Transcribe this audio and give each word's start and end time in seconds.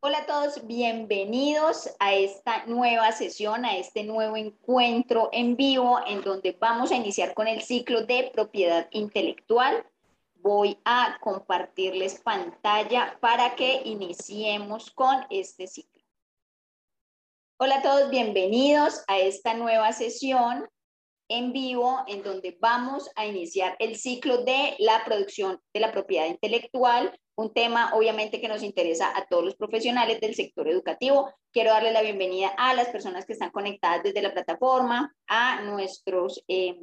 Hola 0.00 0.18
a 0.18 0.26
todos, 0.26 0.64
bienvenidos 0.64 1.90
a 1.98 2.14
esta 2.14 2.64
nueva 2.66 3.10
sesión, 3.10 3.64
a 3.64 3.76
este 3.76 4.04
nuevo 4.04 4.36
encuentro 4.36 5.28
en 5.32 5.56
vivo 5.56 5.98
en 6.06 6.20
donde 6.20 6.52
vamos 6.52 6.92
a 6.92 6.94
iniciar 6.94 7.34
con 7.34 7.48
el 7.48 7.62
ciclo 7.62 8.06
de 8.06 8.30
propiedad 8.32 8.86
intelectual. 8.92 9.84
Voy 10.36 10.78
a 10.84 11.18
compartirles 11.20 12.20
pantalla 12.20 13.18
para 13.20 13.56
que 13.56 13.82
iniciemos 13.86 14.92
con 14.92 15.26
este 15.30 15.66
ciclo. 15.66 16.04
Hola 17.56 17.78
a 17.78 17.82
todos, 17.82 18.08
bienvenidos 18.08 19.02
a 19.08 19.18
esta 19.18 19.54
nueva 19.54 19.92
sesión 19.92 20.68
en 21.28 21.52
vivo 21.52 22.04
en 22.06 22.22
donde 22.22 22.56
vamos 22.60 23.10
a 23.14 23.26
iniciar 23.26 23.76
el 23.78 23.96
ciclo 23.96 24.44
de 24.44 24.74
la 24.78 25.04
producción 25.04 25.60
de 25.72 25.80
la 25.80 25.92
propiedad 25.92 26.26
intelectual, 26.26 27.18
un 27.36 27.52
tema 27.52 27.92
obviamente 27.94 28.40
que 28.40 28.48
nos 28.48 28.62
interesa 28.62 29.16
a 29.16 29.26
todos 29.26 29.44
los 29.44 29.54
profesionales 29.54 30.20
del 30.20 30.34
sector 30.34 30.68
educativo. 30.68 31.32
Quiero 31.52 31.70
darle 31.70 31.92
la 31.92 32.02
bienvenida 32.02 32.48
a 32.56 32.74
las 32.74 32.88
personas 32.88 33.26
que 33.26 33.34
están 33.34 33.50
conectadas 33.50 34.02
desde 34.02 34.22
la 34.22 34.32
plataforma, 34.32 35.14
a 35.28 35.62
nuestros 35.62 36.42
eh, 36.48 36.76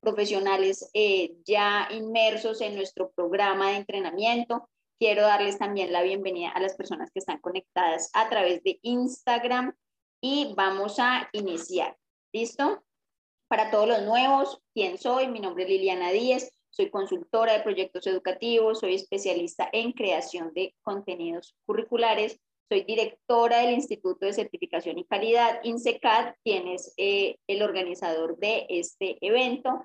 profesionales 0.00 0.88
eh, 0.94 1.34
ya 1.44 1.88
inmersos 1.90 2.60
en 2.60 2.76
nuestro 2.76 3.10
programa 3.10 3.70
de 3.70 3.78
entrenamiento. 3.78 4.68
Quiero 5.00 5.22
darles 5.22 5.58
también 5.58 5.92
la 5.92 6.02
bienvenida 6.02 6.50
a 6.50 6.60
las 6.60 6.76
personas 6.76 7.10
que 7.10 7.18
están 7.18 7.40
conectadas 7.40 8.10
a 8.14 8.28
través 8.28 8.62
de 8.62 8.78
Instagram 8.82 9.74
y 10.20 10.54
vamos 10.56 11.00
a 11.00 11.28
iniciar. 11.32 11.96
¿Listo? 12.32 12.85
Para 13.48 13.70
todos 13.70 13.86
los 13.86 14.02
nuevos, 14.02 14.60
¿quién 14.74 14.98
soy? 14.98 15.28
Mi 15.28 15.38
nombre 15.38 15.62
es 15.62 15.70
Liliana 15.70 16.10
Díez, 16.10 16.52
soy 16.70 16.90
consultora 16.90 17.52
de 17.52 17.62
proyectos 17.62 18.04
educativos, 18.08 18.80
soy 18.80 18.96
especialista 18.96 19.68
en 19.72 19.92
creación 19.92 20.52
de 20.52 20.74
contenidos 20.82 21.54
curriculares, 21.64 22.40
soy 22.68 22.82
directora 22.82 23.60
del 23.60 23.74
Instituto 23.74 24.26
de 24.26 24.32
Certificación 24.32 24.98
y 24.98 25.04
Calidad, 25.04 25.60
INSECAD, 25.62 26.34
quien 26.42 26.66
es 26.66 26.92
eh, 26.96 27.36
el 27.46 27.62
organizador 27.62 28.36
de 28.38 28.66
este 28.68 29.16
evento, 29.20 29.80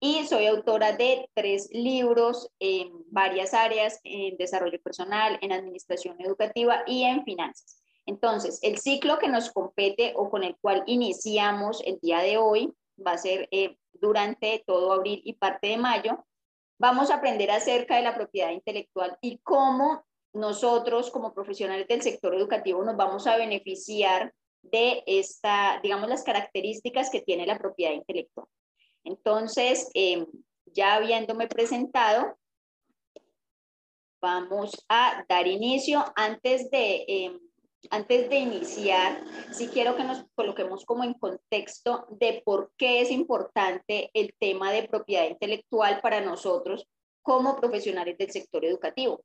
y 0.00 0.26
soy 0.26 0.46
autora 0.46 0.96
de 0.96 1.30
tres 1.32 1.68
libros 1.70 2.50
en 2.58 2.90
varias 3.12 3.54
áreas, 3.54 4.00
en 4.02 4.36
desarrollo 4.36 4.82
personal, 4.82 5.38
en 5.42 5.52
administración 5.52 6.20
educativa 6.20 6.82
y 6.88 7.04
en 7.04 7.22
finanzas. 7.24 7.80
Entonces, 8.04 8.58
el 8.62 8.78
ciclo 8.78 9.18
que 9.18 9.28
nos 9.28 9.52
compete 9.52 10.12
o 10.16 10.28
con 10.28 10.42
el 10.42 10.56
cual 10.56 10.82
iniciamos 10.86 11.80
el 11.86 12.00
día 12.00 12.18
de 12.18 12.36
hoy 12.36 12.74
va 13.04 13.12
a 13.12 13.18
ser 13.18 13.48
eh, 13.50 13.76
durante 13.92 14.62
todo 14.66 14.92
abril 14.92 15.20
y 15.24 15.34
parte 15.34 15.68
de 15.68 15.76
mayo. 15.76 16.24
Vamos 16.78 17.10
a 17.10 17.16
aprender 17.16 17.50
acerca 17.50 17.96
de 17.96 18.02
la 18.02 18.14
propiedad 18.14 18.50
intelectual 18.50 19.16
y 19.20 19.38
cómo 19.38 20.04
nosotros 20.32 21.10
como 21.10 21.32
profesionales 21.32 21.88
del 21.88 22.02
sector 22.02 22.34
educativo 22.34 22.84
nos 22.84 22.96
vamos 22.96 23.26
a 23.26 23.36
beneficiar 23.36 24.34
de 24.62 25.02
esta, 25.06 25.80
digamos, 25.82 26.08
las 26.08 26.24
características 26.24 27.10
que 27.10 27.22
tiene 27.22 27.46
la 27.46 27.58
propiedad 27.58 27.92
intelectual. 27.92 28.46
Entonces, 29.04 29.90
em, 29.94 30.26
ya 30.66 30.96
habiéndome 30.96 31.46
presentado, 31.46 32.36
vamos 34.20 34.84
a 34.88 35.24
dar 35.28 35.46
inicio. 35.46 36.04
Antes 36.16 36.70
de 36.70 37.04
em, 37.06 37.40
antes 37.90 38.28
de 38.28 38.38
iniciar, 38.38 39.22
sí 39.52 39.68
quiero 39.68 39.96
que 39.96 40.04
nos 40.04 40.24
coloquemos 40.34 40.84
como 40.84 41.04
en 41.04 41.14
contexto 41.14 42.06
de 42.10 42.42
por 42.44 42.72
qué 42.76 43.00
es 43.00 43.10
importante 43.10 44.10
el 44.14 44.34
tema 44.38 44.72
de 44.72 44.88
propiedad 44.88 45.28
intelectual 45.28 46.00
para 46.00 46.20
nosotros 46.20 46.86
como 47.22 47.56
profesionales 47.56 48.18
del 48.18 48.30
sector 48.30 48.64
educativo. 48.64 49.22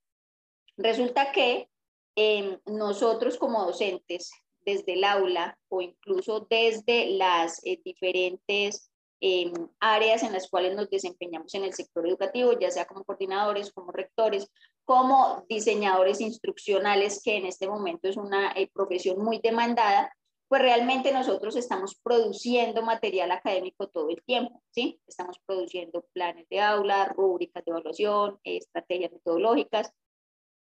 Resulta 0.77 1.31
que 1.31 1.69
em, 2.15 2.59
nosotros 2.65 3.37
como 3.37 3.65
docentes, 3.65 4.31
desde 4.65 4.93
el 4.93 5.03
aula 5.03 5.57
o 5.69 5.81
incluso 5.81 6.45
desde 6.49 7.07
las 7.17 7.65
eh, 7.65 7.81
diferentes 7.83 8.90
em, 9.21 9.53
áreas 9.79 10.23
en 10.23 10.33
las 10.33 10.49
cuales 10.49 10.75
nos 10.75 10.89
desempeñamos 10.89 11.53
en 11.53 11.63
el 11.63 11.73
sector 11.73 12.07
educativo, 12.07 12.59
ya 12.59 12.71
sea 12.71 12.85
como 12.85 13.05
coordinadores, 13.05 13.71
como 13.71 13.91
rectores 13.91 14.51
como 14.83 15.45
diseñadores 15.47 16.19
instruccionales, 16.19 17.21
que 17.23 17.37
en 17.37 17.45
este 17.45 17.67
momento 17.67 18.09
es 18.09 18.17
una 18.17 18.51
eh, 18.53 18.69
profesión 18.73 19.23
muy 19.23 19.39
demandada, 19.39 20.11
pues 20.49 20.61
realmente 20.61 21.13
nosotros 21.13 21.55
estamos 21.55 21.95
produciendo 22.03 22.81
material 22.81 23.31
académico 23.31 23.87
todo 23.87 24.09
el 24.09 24.21
tiempo, 24.23 24.61
¿sí? 24.71 24.99
Estamos 25.07 25.39
produciendo 25.45 26.05
planes 26.11 26.45
de 26.49 26.59
aula, 26.59 27.05
rúbricas 27.15 27.63
de 27.63 27.71
evaluación, 27.71 28.37
estrategias 28.43 29.13
metodológicas 29.13 29.93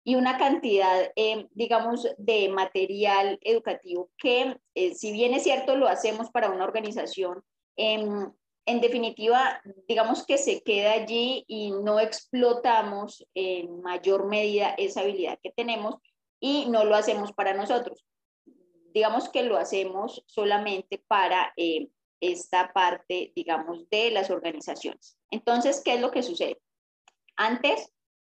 y 0.04 0.14
una 0.14 0.38
cantidad, 0.38 1.10
eh, 1.16 1.48
digamos, 1.52 2.06
de 2.18 2.48
material 2.50 3.38
educativo 3.42 4.10
que, 4.16 4.56
eh, 4.74 4.94
si 4.94 5.12
bien 5.12 5.34
es 5.34 5.42
cierto, 5.42 5.76
lo 5.76 5.88
hacemos 5.88 6.30
para 6.30 6.50
una 6.50 6.64
organización, 6.64 7.42
em, 7.76 8.32
en 8.66 8.80
definitiva, 8.80 9.60
digamos 9.88 10.24
que 10.24 10.38
se 10.38 10.62
queda 10.62 10.92
allí 10.92 11.44
y 11.48 11.72
no 11.72 11.98
explotamos 11.98 13.26
en 13.34 13.80
mayor 13.80 14.26
medida 14.26 14.74
esa 14.76 15.00
habilidad 15.00 15.38
que 15.42 15.50
tenemos 15.50 15.96
y 16.40 16.68
no 16.68 16.84
lo 16.84 16.94
hacemos 16.94 17.32
para 17.32 17.54
nosotros. 17.54 18.04
Digamos 18.92 19.28
que 19.28 19.42
lo 19.42 19.56
hacemos 19.56 20.22
solamente 20.26 21.02
para 21.06 21.52
eh, 21.56 21.88
esta 22.20 22.72
parte, 22.72 23.32
digamos, 23.34 23.88
de 23.88 24.10
las 24.10 24.30
organizaciones. 24.30 25.16
Entonces, 25.30 25.82
¿qué 25.84 25.94
es 25.94 26.00
lo 26.00 26.10
que 26.10 26.22
sucede? 26.22 26.60
Antes, 27.36 27.92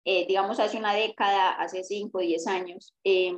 eh, 0.05 0.25
digamos, 0.28 0.59
hace 0.59 0.78
una 0.78 0.94
década, 0.94 1.51
hace 1.51 1.84
5 1.84 2.17
o 2.17 2.22
10 2.22 2.47
años, 2.47 2.95
em, 3.03 3.38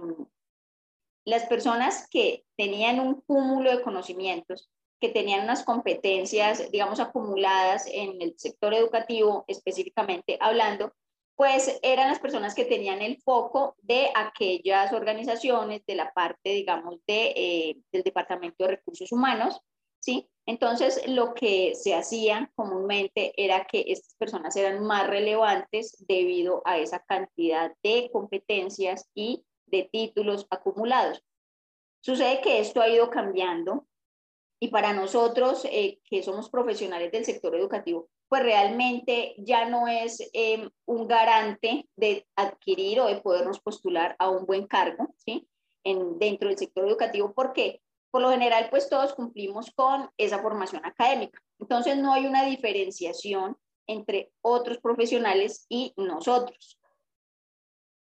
las 1.26 1.46
personas 1.48 2.08
que 2.10 2.46
tenían 2.56 3.00
un 3.00 3.22
cúmulo 3.22 3.76
de 3.76 3.82
conocimientos 3.82 4.70
que 5.00 5.10
tenían 5.10 5.44
unas 5.44 5.64
competencias, 5.64 6.72
digamos, 6.72 7.00
acumuladas 7.00 7.88
en 7.92 8.22
el 8.22 8.34
sector 8.38 8.74
educativo, 8.74 9.46
específicamente 9.48 10.38
hablando, 10.40 10.94
pues 11.36 11.80
eran 11.84 12.10
las 12.10 12.20
personas 12.20 12.56
que 12.56 12.66
tenían 12.66 13.02
el 13.02 13.22
foco 13.22 13.76
de 13.82 14.10
aquellas 14.16 14.94
organizaciones, 14.94 15.86
de 15.86 15.96
la 15.96 16.14
parte, 16.14 16.52
digamos, 16.52 16.96
de, 17.06 17.34
eh, 17.36 17.78
del 17.92 18.04
Departamento 18.04 18.64
de 18.64 18.72
Recursos 18.78 19.12
Humanos, 19.12 19.60
¿sí? 20.00 20.30
Entonces, 20.46 21.02
lo 21.08 21.34
que 21.34 21.74
se 21.76 21.94
hacía 21.94 22.52
comúnmente 22.56 23.34
era 23.36 23.66
que 23.66 23.84
estas 23.88 24.16
personas 24.16 24.56
eran 24.56 24.84
más 24.84 25.08
relevantes 25.08 25.98
debido 26.08 26.62
a 26.66 26.78
esa 26.78 27.00
cantidad 27.00 27.74
de 27.84 28.10
competencias 28.14 29.10
y 29.14 29.44
de 29.66 29.90
títulos 29.92 30.46
acumulados. 30.50 31.24
Sucede 32.02 32.40
que 32.42 32.60
esto 32.60 32.82
ha 32.82 32.88
ido 32.88 33.10
cambiando 33.10 33.88
y 34.60 34.70
para 34.70 34.94
nosotros, 34.94 35.66
eh, 35.66 36.00
que 36.10 36.24
somos 36.24 36.50
profesionales 36.50 37.12
del 37.12 37.26
sector 37.26 37.56
educativo, 37.56 38.10
pues 38.28 38.44
realmente 38.44 39.36
ya 39.38 39.70
no 39.70 39.88
es 39.88 40.30
em, 40.34 40.70
un 40.86 41.08
garante 41.08 41.88
de 41.96 42.26
adquirir 42.36 43.00
o 43.02 43.08
de 43.08 43.22
podernos 43.22 43.60
postular 43.60 44.16
a 44.18 44.30
un 44.30 44.46
buen 44.46 44.68
cargo, 44.68 45.14
¿sí? 45.18 45.48
En, 45.84 46.18
dentro 46.18 46.50
del 46.50 46.58
sector 46.58 46.88
educativo, 46.88 47.34
porque 47.34 47.82
por 48.12 48.22
lo 48.22 48.32
general, 48.32 48.70
pues 48.70 48.88
todos 48.88 49.14
cumplimos 49.14 49.72
con 49.76 50.10
esa 50.18 50.40
formación 50.42 50.86
académica. 50.86 51.44
Entonces, 51.60 51.98
no 51.98 52.14
hay 52.14 52.26
una 52.26 52.46
diferenciación 52.46 53.58
entre 53.88 54.32
otros 54.42 54.78
profesionales 54.78 55.66
y 55.68 55.94
nosotros. 55.98 56.80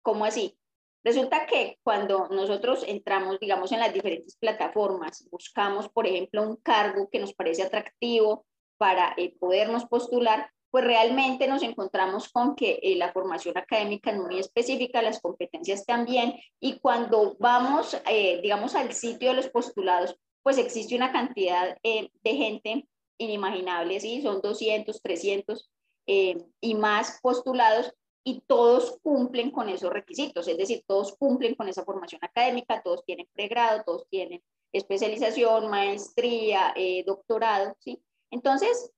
¿Cómo 0.04 0.24
así? 0.24 0.56
Resulta 1.04 1.46
que 1.46 1.78
cuando 1.84 2.28
nosotros 2.30 2.84
entramos, 2.88 3.40
digamos, 3.40 3.72
en 3.72 3.80
las 3.80 3.94
diferentes 3.94 4.36
plataformas, 4.36 5.28
buscamos, 5.32 5.90
por 5.90 6.08
ejemplo, 6.08 6.44
un 6.44 6.58
cargo 6.58 7.10
que 7.10 7.20
nos 7.20 7.34
parece 7.34 7.64
atractivo 7.64 8.46
para 8.78 9.14
eh, 9.18 9.36
podernos 9.40 9.86
postular, 9.86 10.50
pues 10.70 10.84
realmente 10.84 11.48
nos 11.48 11.64
encontramos 11.64 12.30
con 12.30 12.56
que 12.56 12.80
eh, 12.84 12.96
la 12.98 13.12
formación 13.12 13.58
académica 13.58 14.12
es 14.12 14.18
muy 14.18 14.40
específica, 14.40 15.02
las 15.02 15.22
competencias 15.22 15.86
también, 15.86 16.36
y 16.60 16.80
cuando 16.80 17.38
vamos, 17.40 18.00
eh, 18.10 18.40
digamos, 18.42 18.76
al 18.76 18.92
sitio 18.94 19.30
de 19.30 19.36
los 19.36 19.50
postulados, 19.50 20.16
pues 20.44 20.58
existe 20.58 20.96
una 20.96 21.12
cantidad 21.12 21.78
de 21.84 22.10
gente 22.24 22.88
inimaginable, 23.18 24.00
¿sí? 24.00 24.22
Son 24.22 24.40
200, 24.42 25.02
300 25.02 25.70
y 26.06 26.76
más 26.76 27.20
postulados, 27.22 27.94
y 28.28 28.42
todos 28.46 29.00
cumplen 29.02 29.52
con 29.52 29.70
esos 29.70 29.90
requisitos, 29.90 30.46
es 30.50 30.58
decir, 30.58 30.84
todos 30.86 31.16
cumplen 31.16 31.56
con 31.56 31.70
esa 31.70 31.86
formación 31.86 32.20
académica, 32.22 32.82
todos 32.82 33.06
tienen 33.06 33.26
pregrado, 33.32 33.84
todos 33.86 34.06
tienen 34.10 34.44
especialización, 34.74 35.70
maestría, 35.70 36.74
eh, 36.76 37.06
doctorado, 37.08 37.78
¿sí? 37.80 38.04
Entonces, 38.30 38.92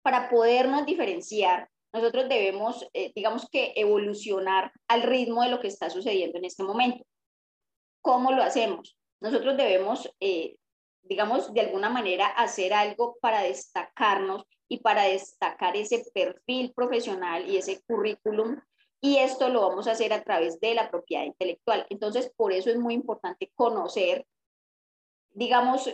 para 0.00 0.30
podernos 0.30 0.86
diferenciar, 0.86 1.68
nosotros 1.92 2.30
debemos, 2.30 2.88
eh, 2.94 3.12
digamos 3.14 3.46
que, 3.50 3.74
evolucionar 3.76 4.72
al 4.88 5.02
ritmo 5.02 5.42
de 5.42 5.50
lo 5.50 5.60
que 5.60 5.68
está 5.68 5.90
sucediendo 5.90 6.38
en 6.38 6.46
este 6.46 6.62
momento. 6.62 7.04
¿Cómo 8.00 8.32
lo 8.32 8.42
hacemos? 8.42 8.96
Nosotros 9.20 9.58
debemos, 9.58 10.10
eh, 10.18 10.56
digamos, 11.08 11.52
de 11.52 11.62
alguna 11.62 11.90
manera 11.90 12.26
hacer 12.26 12.74
algo 12.74 13.16
para 13.20 13.42
destacarnos 13.42 14.44
y 14.68 14.78
para 14.78 15.04
destacar 15.04 15.76
ese 15.76 16.04
perfil 16.12 16.72
profesional 16.74 17.48
y 17.48 17.56
ese 17.56 17.82
currículum 17.82 18.60
y 19.00 19.18
esto 19.18 19.48
lo 19.48 19.68
vamos 19.68 19.86
a 19.86 19.92
hacer 19.92 20.12
a 20.12 20.22
través 20.22 20.58
de 20.60 20.74
la 20.74 20.90
propiedad 20.90 21.24
intelectual. 21.24 21.86
Entonces, 21.90 22.32
por 22.36 22.52
eso 22.52 22.70
es 22.70 22.78
muy 22.78 22.94
importante 22.94 23.52
conocer, 23.54 24.26
digamos, 25.30 25.88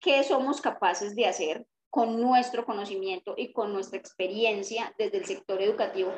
qué 0.00 0.24
somos 0.24 0.60
capaces 0.60 1.14
de 1.14 1.26
hacer 1.26 1.66
con 1.90 2.20
nuestro 2.20 2.64
conocimiento 2.66 3.34
y 3.36 3.52
con 3.52 3.72
nuestra 3.72 3.98
experiencia 3.98 4.94
desde 4.98 5.18
el 5.18 5.26
sector 5.26 5.62
educativo 5.62 6.12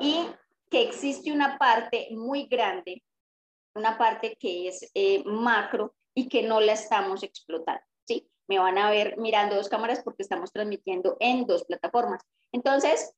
y 0.00 0.26
que 0.70 0.82
existe 0.82 1.32
una 1.32 1.58
parte 1.58 2.08
muy 2.10 2.46
grande, 2.46 3.02
una 3.74 3.96
parte 3.96 4.36
que 4.38 4.68
es 4.68 4.90
eh, 4.94 5.22
macro 5.24 5.94
y 6.14 6.28
que 6.28 6.42
no 6.42 6.60
la 6.60 6.72
estamos 6.72 7.22
explotando. 7.22 7.84
¿Sí? 8.06 8.28
Me 8.46 8.58
van 8.58 8.78
a 8.78 8.90
ver 8.90 9.16
mirando 9.18 9.56
dos 9.56 9.68
cámaras 9.68 10.02
porque 10.02 10.22
estamos 10.22 10.52
transmitiendo 10.52 11.16
en 11.20 11.46
dos 11.46 11.64
plataformas. 11.64 12.22
Entonces, 12.52 13.14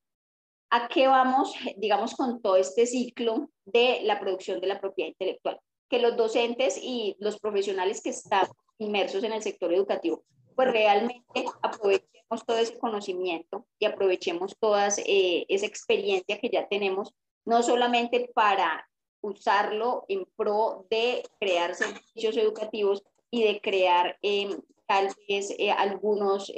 ¿A 0.71 0.89
qué 0.89 1.07
vamos, 1.07 1.55
digamos, 1.77 2.15
con 2.15 2.43
todo 2.43 2.57
este 2.57 2.87
ciclo 2.87 3.51
de 3.65 4.01
la 4.03 4.19
producción 4.19 4.61
de 4.61 4.67
la 4.67 4.81
propiedad 4.81 5.11
intelectual? 5.11 5.61
Que 5.89 6.01
los 6.01 6.17
docentes 6.17 6.77
y 6.83 7.17
los 7.21 7.39
profesionales 7.39 8.03
que 8.03 8.11
están 8.11 8.49
inmersos 8.79 9.23
en 9.23 9.33
el 9.33 9.43
sector 9.43 9.73
educativo, 9.73 10.25
pues 10.57 10.71
realmente 10.73 11.45
aprovechemos 11.63 12.45
todo 12.45 12.59
ese 12.59 12.79
conocimiento 12.79 13.67
y 13.79 13.85
aprovechemos 13.85 14.57
toda 14.59 14.89
eh, 15.07 15.47
esa 15.49 15.67
experiencia 15.67 16.41
que 16.41 16.51
ya 16.51 16.67
tenemos, 16.67 17.15
no 17.45 17.63
solamente 17.63 18.29
para 18.35 18.89
usarlo 19.21 20.05
en 20.09 20.27
pro 20.37 20.87
de 20.91 21.23
crear 21.39 21.77
servicios 21.77 22.37
educativos 22.37 23.05
y 23.31 23.45
de 23.45 23.61
crear 23.61 24.19
eh, 24.23 24.59
tal 24.87 25.09
vez 25.29 25.55
eh, 25.59 25.71
algunas 25.71 26.53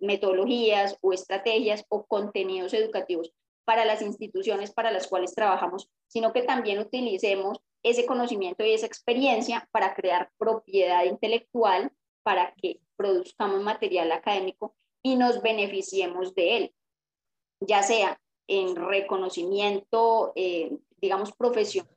metodologías 0.00 0.96
o 1.00 1.12
estrategias 1.12 1.84
o 1.88 2.06
contenidos 2.06 2.74
educativos 2.74 3.32
para 3.64 3.84
las 3.84 4.02
instituciones 4.02 4.72
para 4.72 4.90
las 4.90 5.06
cuales 5.06 5.34
trabajamos, 5.34 5.88
sino 6.08 6.32
que 6.32 6.42
también 6.42 6.78
utilicemos 6.78 7.60
ese 7.82 8.04
conocimiento 8.04 8.64
y 8.64 8.72
esa 8.72 8.86
experiencia 8.86 9.68
para 9.70 9.94
crear 9.94 10.30
propiedad 10.38 11.04
intelectual 11.04 11.92
para 12.22 12.52
que 12.54 12.80
produzcamos 12.96 13.62
material 13.62 14.12
académico 14.12 14.74
y 15.02 15.16
nos 15.16 15.40
beneficiemos 15.40 16.34
de 16.34 16.56
él, 16.56 16.74
ya 17.60 17.82
sea 17.82 18.20
en 18.46 18.76
reconocimiento, 18.76 20.32
eh, 20.34 20.76
digamos, 20.96 21.32
profesional 21.32 21.96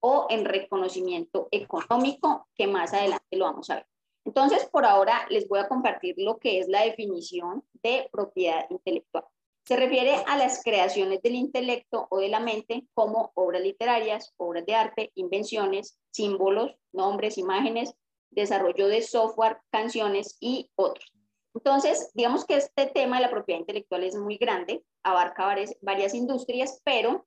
o 0.00 0.26
en 0.28 0.44
reconocimiento 0.44 1.48
económico, 1.50 2.46
que 2.54 2.66
más 2.66 2.92
adelante 2.92 3.36
lo 3.36 3.46
vamos 3.46 3.70
a 3.70 3.76
ver. 3.76 3.86
Entonces, 4.26 4.68
por 4.70 4.84
ahora 4.84 5.24
les 5.30 5.46
voy 5.48 5.60
a 5.60 5.68
compartir 5.68 6.16
lo 6.18 6.38
que 6.38 6.58
es 6.58 6.68
la 6.68 6.82
definición 6.82 7.62
de 7.82 8.08
propiedad 8.10 8.66
intelectual. 8.70 9.24
Se 9.64 9.76
refiere 9.76 10.16
a 10.26 10.36
las 10.36 10.62
creaciones 10.64 11.22
del 11.22 11.36
intelecto 11.36 12.08
o 12.10 12.18
de 12.18 12.28
la 12.28 12.40
mente 12.40 12.86
como 12.92 13.30
obras 13.34 13.62
literarias, 13.62 14.34
obras 14.36 14.66
de 14.66 14.74
arte, 14.74 15.12
invenciones, 15.14 15.98
símbolos, 16.10 16.74
nombres, 16.92 17.38
imágenes, 17.38 17.94
desarrollo 18.30 18.88
de 18.88 19.02
software, 19.02 19.58
canciones 19.70 20.36
y 20.40 20.70
otros. 20.74 21.12
Entonces, 21.54 22.10
digamos 22.14 22.44
que 22.44 22.56
este 22.56 22.86
tema 22.86 23.16
de 23.16 23.22
la 23.22 23.30
propiedad 23.30 23.60
intelectual 23.60 24.02
es 24.02 24.16
muy 24.16 24.36
grande, 24.38 24.84
abarca 25.04 25.46
varias, 25.46 25.76
varias 25.80 26.14
industrias, 26.14 26.80
pero 26.84 27.26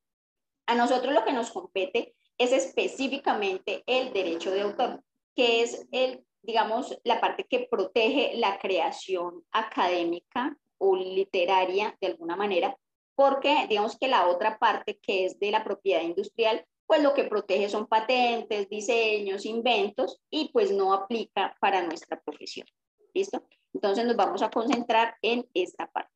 a 0.68 0.76
nosotros 0.76 1.14
lo 1.14 1.24
que 1.24 1.34
nos 1.34 1.50
compete 1.52 2.14
es 2.38 2.52
específicamente 2.52 3.84
el 3.88 4.12
derecho 4.14 4.52
de 4.52 4.62
autor, 4.62 5.02
que 5.36 5.62
es 5.62 5.88
el, 5.92 6.26
digamos, 6.42 6.98
la 7.04 7.20
parte 7.20 7.46
que 7.46 7.68
protege 7.70 8.32
la 8.36 8.60
creación 8.60 9.44
académica 9.52 10.58
o 10.78 10.96
literaria 10.96 11.96
de 12.00 12.08
alguna 12.08 12.36
manera, 12.36 12.78
porque 13.16 13.68
digamos 13.68 13.98
que 13.98 14.08
la 14.08 14.28
otra 14.28 14.58
parte 14.58 14.98
que 14.98 15.26
es 15.26 15.40
de 15.40 15.52
la 15.52 15.64
propiedad 15.64 16.02
industrial, 16.02 16.66
pues 16.86 17.04
lo 17.04 17.14
que 17.14 17.26
protege 17.26 17.70
son 17.70 17.88
patentes, 17.88 18.70
diseños, 18.70 19.46
inventos 19.46 20.22
y 20.30 20.50
pues 20.52 20.72
no 20.72 20.94
aplica 20.94 21.56
para 21.60 21.84
nuestra 21.84 22.20
profesión. 22.22 22.66
¿Listo? 23.14 23.44
Entonces 23.74 24.06
nos 24.06 24.16
vamos 24.16 24.42
a 24.42 24.50
concentrar 24.50 25.16
en 25.22 25.48
esta 25.54 25.86
parte. 25.88 26.12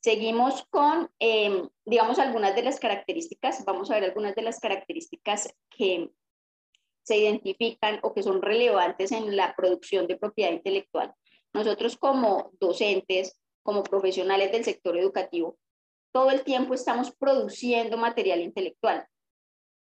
Seguimos 0.00 0.66
con, 0.70 1.10
em, 1.18 1.68
digamos, 1.84 2.18
algunas 2.18 2.54
de 2.54 2.62
las 2.62 2.78
características. 2.78 3.64
Vamos 3.64 3.90
a 3.90 3.94
ver 3.94 4.04
algunas 4.04 4.34
de 4.34 4.42
las 4.42 4.60
características 4.60 5.54
que 5.70 6.10
se 7.04 7.18
identifican 7.18 8.00
o 8.02 8.12
que 8.12 8.22
son 8.22 8.42
relevantes 8.42 9.12
en 9.12 9.36
la 9.36 9.54
producción 9.54 10.06
de 10.08 10.16
propiedad 10.16 10.52
intelectual. 10.52 11.14
Nosotros 11.52 11.96
como 11.96 12.50
docentes, 12.58 13.38
como 13.62 13.84
profesionales 13.84 14.50
del 14.50 14.64
sector 14.64 14.96
educativo, 14.96 15.56
todo 16.12 16.30
el 16.30 16.42
tiempo 16.42 16.74
estamos 16.74 17.12
produciendo 17.12 17.96
material 17.96 18.40
intelectual, 18.40 19.06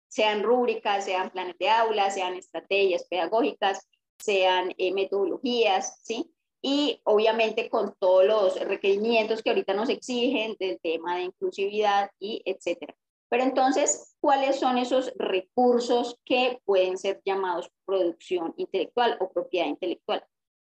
sean 0.07 0.43
rúbricas, 0.43 1.05
sean 1.05 1.29
planes 1.31 1.57
de 1.57 1.69
aula, 1.69 2.09
sean 2.11 2.35
estrategias 2.35 3.05
pedagógicas, 3.09 3.87
sean 4.19 4.73
eh, 4.77 4.93
metodologías, 4.93 5.99
¿sí? 6.03 6.31
Y 6.61 6.99
obviamente 7.03 7.69
con 7.69 7.95
todos 7.99 8.25
los 8.25 8.59
requerimientos 8.59 9.43
que 9.43 9.49
ahorita 9.49 9.73
nos 9.73 9.89
exigen 9.89 10.55
del 10.59 10.79
tema 10.81 11.17
de 11.17 11.23
inclusividad 11.23 12.09
y 12.19 12.41
etcétera. 12.45 12.95
Pero 13.29 13.43
entonces, 13.43 14.15
¿cuáles 14.19 14.59
son 14.59 14.77
esos 14.77 15.11
recursos 15.15 16.19
que 16.25 16.61
pueden 16.65 16.97
ser 16.97 17.21
llamados 17.25 17.71
producción 17.85 18.53
intelectual 18.57 19.17
o 19.19 19.31
propiedad 19.31 19.67
intelectual? 19.67 20.23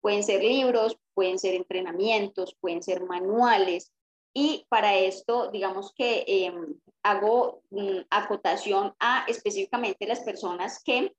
Pueden 0.02 0.24
ser 0.24 0.44
libros, 0.44 0.98
pueden 1.14 1.40
ser 1.40 1.56
entrenamientos, 1.56 2.56
pueden 2.60 2.84
ser 2.84 3.04
manuales. 3.04 3.92
Y 4.36 4.66
para 4.70 4.96
esto, 4.96 5.50
digamos 5.52 5.94
que 5.94 6.26
em, 6.28 6.80
hago 7.04 7.62
mm, 7.70 8.00
acotación 8.10 8.94
a 9.00 9.26
específicamente 9.28 10.08
las 10.08 10.22
personas 10.22 10.82
que 10.84 11.14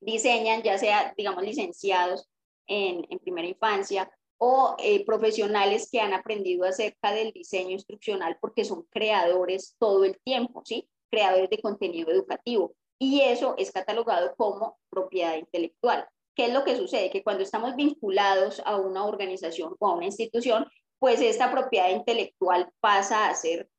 diseñan, 0.00 0.62
ya 0.62 0.78
sea, 0.78 1.14
digamos, 1.16 1.42
licenciados 1.42 2.28
en, 2.66 3.06
en 3.10 3.18
primera 3.18 3.48
infancia 3.48 4.10
o 4.46 4.76
eh, 4.78 5.06
profesionales 5.06 5.88
que 5.90 6.00
han 6.00 6.12
aprendido 6.12 6.66
acerca 6.66 7.12
del 7.12 7.32
diseño 7.32 7.70
instruccional 7.70 8.36
porque 8.42 8.66
son 8.66 8.82
creadores 8.90 9.74
todo 9.78 10.04
el 10.04 10.20
tiempo, 10.20 10.60
¿sí? 10.66 10.86
Creadores 11.10 11.48
de 11.48 11.62
contenido 11.62 12.10
educativo. 12.10 12.74
Y 12.98 13.22
eso 13.22 13.54
es 13.56 13.72
catalogado 13.72 14.34
como 14.36 14.78
propiedad 14.90 15.36
intelectual. 15.38 16.06
¿Qué 16.34 16.44
es 16.46 16.52
lo 16.52 16.62
que 16.62 16.76
sucede? 16.76 17.08
Que 17.08 17.22
cuando 17.22 17.42
estamos 17.42 17.74
vinculados 17.74 18.60
a 18.66 18.76
una 18.76 19.06
organización 19.06 19.76
o 19.78 19.88
a 19.88 19.94
una 19.94 20.04
institución, 20.04 20.66
pues 20.98 21.22
esta 21.22 21.50
propiedad 21.50 21.88
intelectual 21.88 22.70
pasa 22.80 23.30
a 23.30 23.34
ser, 23.34 23.70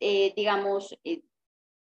eh, 0.00 0.34
digamos, 0.36 0.98
eh, 1.02 1.22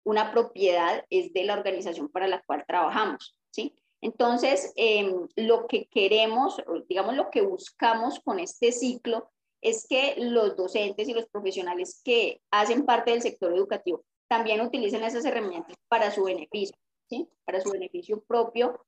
una 0.04 0.30
propiedad 0.30 1.06
es 1.08 1.32
de 1.32 1.44
la 1.44 1.54
organización 1.54 2.10
para 2.10 2.28
la 2.28 2.42
cual 2.42 2.66
trabajamos, 2.66 3.34
¿sí? 3.48 3.79
Entonces, 4.02 4.72
em, 4.76 5.28
lo 5.36 5.66
que 5.66 5.86
queremos, 5.86 6.62
digamos, 6.88 7.14
lo 7.14 7.30
que 7.30 7.42
buscamos 7.42 8.20
con 8.20 8.38
este 8.38 8.72
ciclo 8.72 9.30
es 9.60 9.86
que 9.86 10.14
los 10.16 10.56
docentes 10.56 11.08
y 11.08 11.14
los 11.14 11.26
profesionales 11.26 12.00
que 12.02 12.40
hacen 12.50 12.86
parte 12.86 13.10
del 13.10 13.22
sector 13.22 13.52
educativo 13.52 14.04
también 14.28 14.60
utilicen 14.60 15.04
esas 15.04 15.24
herramientas 15.24 15.76
para 15.88 16.10
su 16.10 16.24
beneficio, 16.24 16.76
¿sí? 17.08 17.28
Para 17.44 17.60
su 17.60 17.70
beneficio 17.70 18.22
propio, 18.22 18.80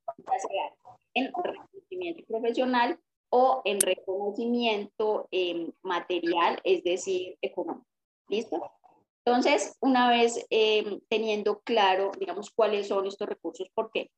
en 1.15 1.31
reconocimiento 1.43 2.25
profesional 2.27 2.99
o 3.29 3.61
en 3.65 3.81
reconocimiento 3.81 5.29
em, 5.31 5.73
material, 5.83 6.61
es 6.65 6.85
decir, 6.85 7.37
económico. 7.43 7.87
¿Listo? 8.29 8.63
Entonces, 9.25 9.77
una 9.81 10.09
vez 10.09 10.47
em, 10.51 11.01
teniendo 11.09 11.61
claro, 11.61 12.13
digamos, 12.19 12.51
cuáles 12.51 12.89
son 12.89 13.07
estos 13.07 13.29
recursos, 13.29 13.69
porque 13.75 14.11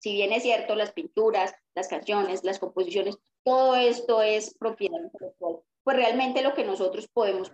si 0.00 0.14
bien 0.14 0.32
es 0.32 0.42
cierto, 0.42 0.74
las 0.74 0.92
pinturas, 0.92 1.54
las 1.74 1.88
canciones, 1.88 2.42
las 2.42 2.58
composiciones, 2.58 3.18
todo 3.44 3.74
esto 3.76 4.22
es 4.22 4.54
propiedad 4.58 4.98
intelectual, 5.00 5.60
pues 5.84 5.96
realmente 5.96 6.42
lo 6.42 6.54
que 6.54 6.64
nosotros 6.64 7.08
podemos 7.08 7.52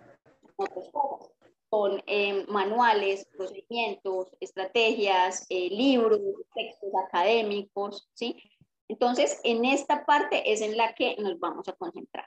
con 1.69 2.01
em, 2.07 2.45
manuales, 2.47 3.27
procedimientos, 3.35 4.31
estrategias, 4.39 5.45
eh, 5.49 5.69
libros, 5.69 6.19
textos 6.55 6.89
académicos, 7.05 8.09
¿sí? 8.13 8.37
Entonces, 8.87 9.41
en 9.43 9.65
esta 9.65 10.05
parte 10.05 10.51
es 10.51 10.61
en 10.61 10.77
la 10.77 10.93
que 10.93 11.17
nos 11.17 11.37
vamos 11.39 11.67
a 11.67 11.73
concentrar. 11.73 12.25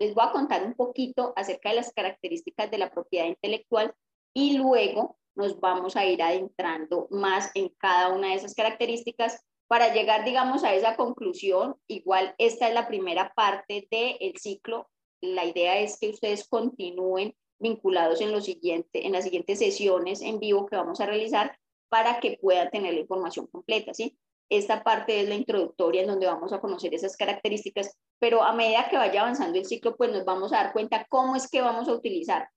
Les 0.00 0.12
voy 0.12 0.24
a 0.26 0.32
contar 0.32 0.64
un 0.64 0.74
poquito 0.74 1.32
acerca 1.36 1.68
de 1.68 1.76
las 1.76 1.92
características 1.92 2.70
de 2.70 2.78
la 2.78 2.90
propiedad 2.90 3.26
intelectual 3.26 3.94
y 4.34 4.58
luego 4.58 5.18
nos 5.36 5.60
vamos 5.60 5.94
a 5.94 6.04
ir 6.04 6.20
adentrando 6.22 7.06
más 7.10 7.52
en 7.54 7.68
cada 7.78 8.08
una 8.08 8.28
de 8.28 8.34
esas 8.34 8.54
características 8.54 9.44
para 9.70 9.94
llegar, 9.94 10.24
digamos, 10.24 10.64
a 10.64 10.74
esa 10.74 10.96
conclusión. 10.96 11.76
Igual, 11.86 12.34
esta 12.38 12.66
es 12.66 12.74
la 12.74 12.88
primera 12.88 13.32
parte 13.36 13.86
del 13.88 14.36
ciclo. 14.36 14.90
La 15.20 15.44
idea 15.44 15.78
es 15.78 15.96
que 16.00 16.08
ustedes 16.08 16.48
continúen 16.48 17.36
vinculados 17.60 18.20
en, 18.20 18.32
lo 18.32 18.40
siguiente, 18.40 19.06
en 19.06 19.12
las 19.12 19.22
siguientes 19.22 19.60
sesiones 19.60 20.22
en 20.22 20.40
vivo 20.40 20.66
que 20.66 20.74
vamos 20.74 21.00
a 21.00 21.06
realizar 21.06 21.56
para 21.88 22.18
que 22.18 22.36
puedan 22.42 22.68
tener 22.70 22.94
la 22.94 23.00
información 23.00 23.46
completa, 23.46 23.94
¿sí? 23.94 24.18
Esta 24.48 24.82
parte 24.82 25.20
es 25.20 25.28
la 25.28 25.36
introductoria 25.36 26.00
en 26.00 26.08
donde 26.08 26.26
vamos 26.26 26.52
a 26.52 26.60
conocer 26.60 26.92
esas 26.92 27.16
características, 27.16 27.96
pero 28.18 28.42
a 28.42 28.52
medida 28.52 28.88
que 28.90 28.96
vaya 28.96 29.20
avanzando 29.20 29.56
el 29.56 29.66
ciclo, 29.66 29.96
pues 29.96 30.10
nos 30.10 30.24
vamos 30.24 30.52
a 30.52 30.64
dar 30.64 30.72
cuenta 30.72 31.06
cómo 31.08 31.36
es 31.36 31.48
que 31.48 31.60
vamos 31.60 31.88
a 31.88 31.92
utilizar 31.92 32.48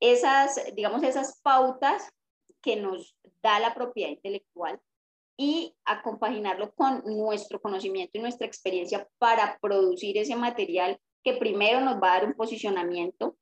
esas, 0.00 0.74
digamos, 0.74 1.02
esas 1.02 1.42
pautas 1.42 2.08
que 2.62 2.76
nos 2.76 3.14
da 3.42 3.60
la 3.60 3.74
propiedad 3.74 4.08
intelectual 4.08 4.80
y 5.40 5.76
a 5.84 6.02
compaginarlo 6.02 6.74
con 6.74 7.02
nuestro 7.06 7.62
conocimiento 7.62 8.18
y 8.18 8.20
nuestra 8.20 8.46
experiencia 8.46 9.08
para 9.18 9.56
producir 9.62 10.18
ese 10.18 10.34
material 10.34 11.00
que 11.22 11.34
primero 11.34 11.80
nos 11.80 11.94
va 12.02 12.12
a 12.12 12.18
dar 12.18 12.26
un 12.26 12.34
posicionamiento 12.34 13.36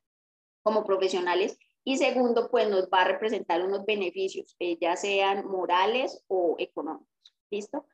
como 0.62 0.84
profesionales 0.84 1.58
y 1.84 1.96
segundo, 1.96 2.50
pues 2.50 2.68
nos 2.68 2.88
va 2.88 3.02
a 3.02 3.08
representar 3.08 3.64
unos 3.64 3.86
beneficios, 3.86 4.56
eh, 4.58 4.76
ya 4.80 4.96
sean 4.96 5.46
morales 5.46 6.22
o 6.26 6.56
económicos. 6.58 7.34
¿Listo? 7.50 7.86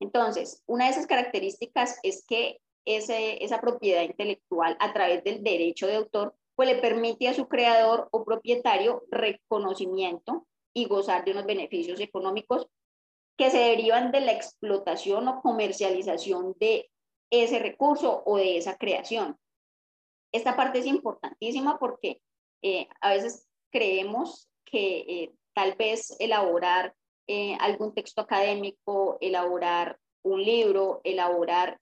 Entonces, 0.00 0.62
una 0.66 0.84
de 0.84 0.90
esas 0.90 1.06
características 1.06 1.98
es 2.02 2.24
que 2.26 2.60
ese, 2.84 3.42
esa 3.42 3.60
propiedad 3.60 4.02
intelectual 4.02 4.76
a 4.78 4.92
través 4.92 5.24
del 5.24 5.42
derecho 5.42 5.86
de 5.86 5.96
autor, 5.96 6.34
pues 6.54 6.68
le 6.68 6.80
permite 6.80 7.26
a 7.26 7.34
su 7.34 7.48
creador 7.48 8.08
o 8.12 8.24
propietario 8.24 9.04
reconocimiento 9.10 10.46
y 10.74 10.84
gozar 10.84 11.24
de 11.24 11.32
unos 11.32 11.46
beneficios 11.46 12.00
económicos 12.00 12.68
que 13.38 13.50
se 13.50 13.58
derivan 13.58 14.10
de 14.10 14.20
la 14.20 14.32
explotación 14.32 15.28
o 15.28 15.40
comercialización 15.40 16.54
de 16.58 16.90
ese 17.30 17.60
recurso 17.60 18.22
o 18.26 18.36
de 18.36 18.58
esa 18.58 18.76
creación. 18.76 19.38
Esta 20.32 20.56
parte 20.56 20.80
es 20.80 20.86
importantísima 20.86 21.78
porque 21.78 22.20
eh, 22.62 22.88
a 23.00 23.10
veces 23.14 23.46
creemos 23.70 24.50
que 24.64 24.98
eh, 24.98 25.32
tal 25.54 25.74
vez 25.76 26.16
elaborar 26.18 26.94
eh, 27.28 27.56
algún 27.60 27.94
texto 27.94 28.22
académico, 28.22 29.18
elaborar 29.20 29.98
un 30.22 30.42
libro, 30.42 31.00
elaborar, 31.04 31.78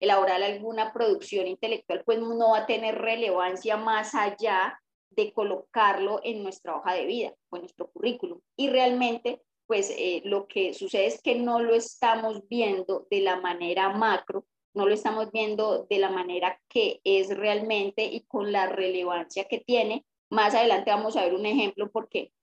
elaborar 0.00 0.42
alguna 0.42 0.92
producción 0.92 1.46
intelectual, 1.46 2.02
pues 2.04 2.18
no 2.18 2.50
va 2.50 2.58
a 2.58 2.66
tener 2.66 2.96
relevancia 2.98 3.76
más 3.76 4.14
allá 4.14 4.80
de 5.10 5.32
colocarlo 5.32 6.20
en 6.24 6.42
nuestra 6.42 6.76
hoja 6.76 6.94
de 6.94 7.06
vida 7.06 7.34
o 7.50 7.56
en 7.56 7.62
nuestro 7.62 7.90
currículum. 7.90 8.40
Y 8.56 8.68
realmente, 8.68 9.42
pues 9.72 9.90
lo 10.24 10.48
que 10.48 10.74
sucede 10.74 11.06
es 11.06 11.22
que 11.22 11.34
no 11.34 11.58
lo 11.58 11.74
estamos 11.74 12.46
viendo 12.46 13.06
de 13.10 13.22
la 13.22 13.40
manera 13.40 13.88
macro, 13.88 14.44
no 14.74 14.84
lo 14.84 14.92
estamos 14.92 15.32
viendo 15.32 15.86
de 15.88 15.96
la 15.96 16.10
manera 16.10 16.60
que 16.68 17.00
es 17.04 17.34
realmente 17.34 18.04
y 18.04 18.20
con 18.26 18.52
la 18.52 18.66
relevancia 18.66 19.48
que 19.48 19.60
tiene. 19.60 20.04
Más 20.28 20.54
adelante 20.54 20.90
vamos 20.90 21.16
a 21.16 21.24
ver 21.24 21.32
un 21.32 21.46
ejemplo 21.46 21.90
porque 21.90 22.34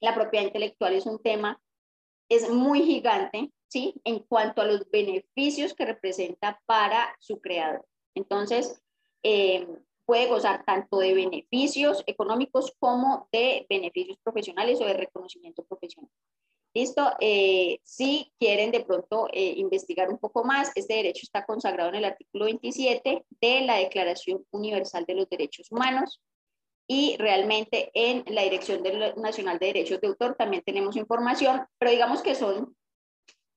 la 0.00 0.14
propiedad 0.14 0.44
intelectual 0.44 0.92
es 0.92 1.06
un 1.06 1.18
tema, 1.22 1.62
es 2.28 2.50
muy 2.50 2.82
gigante, 2.82 3.50
¿sí? 3.68 3.94
En 4.04 4.18
cuanto 4.18 4.60
a 4.60 4.66
los 4.66 4.86
beneficios 4.90 5.72
que 5.72 5.86
representa 5.86 6.60
para 6.66 7.16
su 7.20 7.40
creador. 7.40 7.86
Entonces, 8.14 8.82
eh, 9.22 9.66
puede 10.04 10.26
gozar 10.26 10.62
tanto 10.66 10.98
de 10.98 11.14
beneficios 11.14 12.04
económicos 12.06 12.76
como 12.78 13.30
de 13.32 13.64
beneficios 13.66 14.18
profesionales 14.22 14.78
o 14.82 14.84
de 14.84 14.92
reconocimiento 14.92 15.64
profesional. 15.64 16.10
Listo, 16.76 17.10
eh, 17.20 17.80
si 17.84 18.30
quieren 18.38 18.70
de 18.70 18.84
pronto 18.84 19.28
eh, 19.32 19.54
investigar 19.56 20.10
un 20.10 20.18
poco 20.18 20.44
más, 20.44 20.72
este 20.74 20.92
derecho 20.92 21.22
está 21.22 21.46
consagrado 21.46 21.88
en 21.88 21.94
el 21.94 22.04
artículo 22.04 22.44
27 22.44 23.24
de 23.30 23.60
la 23.62 23.76
Declaración 23.76 24.44
Universal 24.50 25.06
de 25.06 25.14
los 25.14 25.26
Derechos 25.30 25.72
Humanos 25.72 26.20
y 26.86 27.16
realmente 27.16 27.90
en 27.94 28.24
la 28.26 28.42
Dirección 28.42 28.82
Nacional 29.16 29.58
de 29.58 29.68
Derechos 29.68 30.02
de 30.02 30.08
Autor 30.08 30.34
también 30.36 30.62
tenemos 30.66 30.96
información, 30.96 31.64
pero 31.78 31.92
digamos 31.92 32.20
que 32.20 32.34
son 32.34 32.76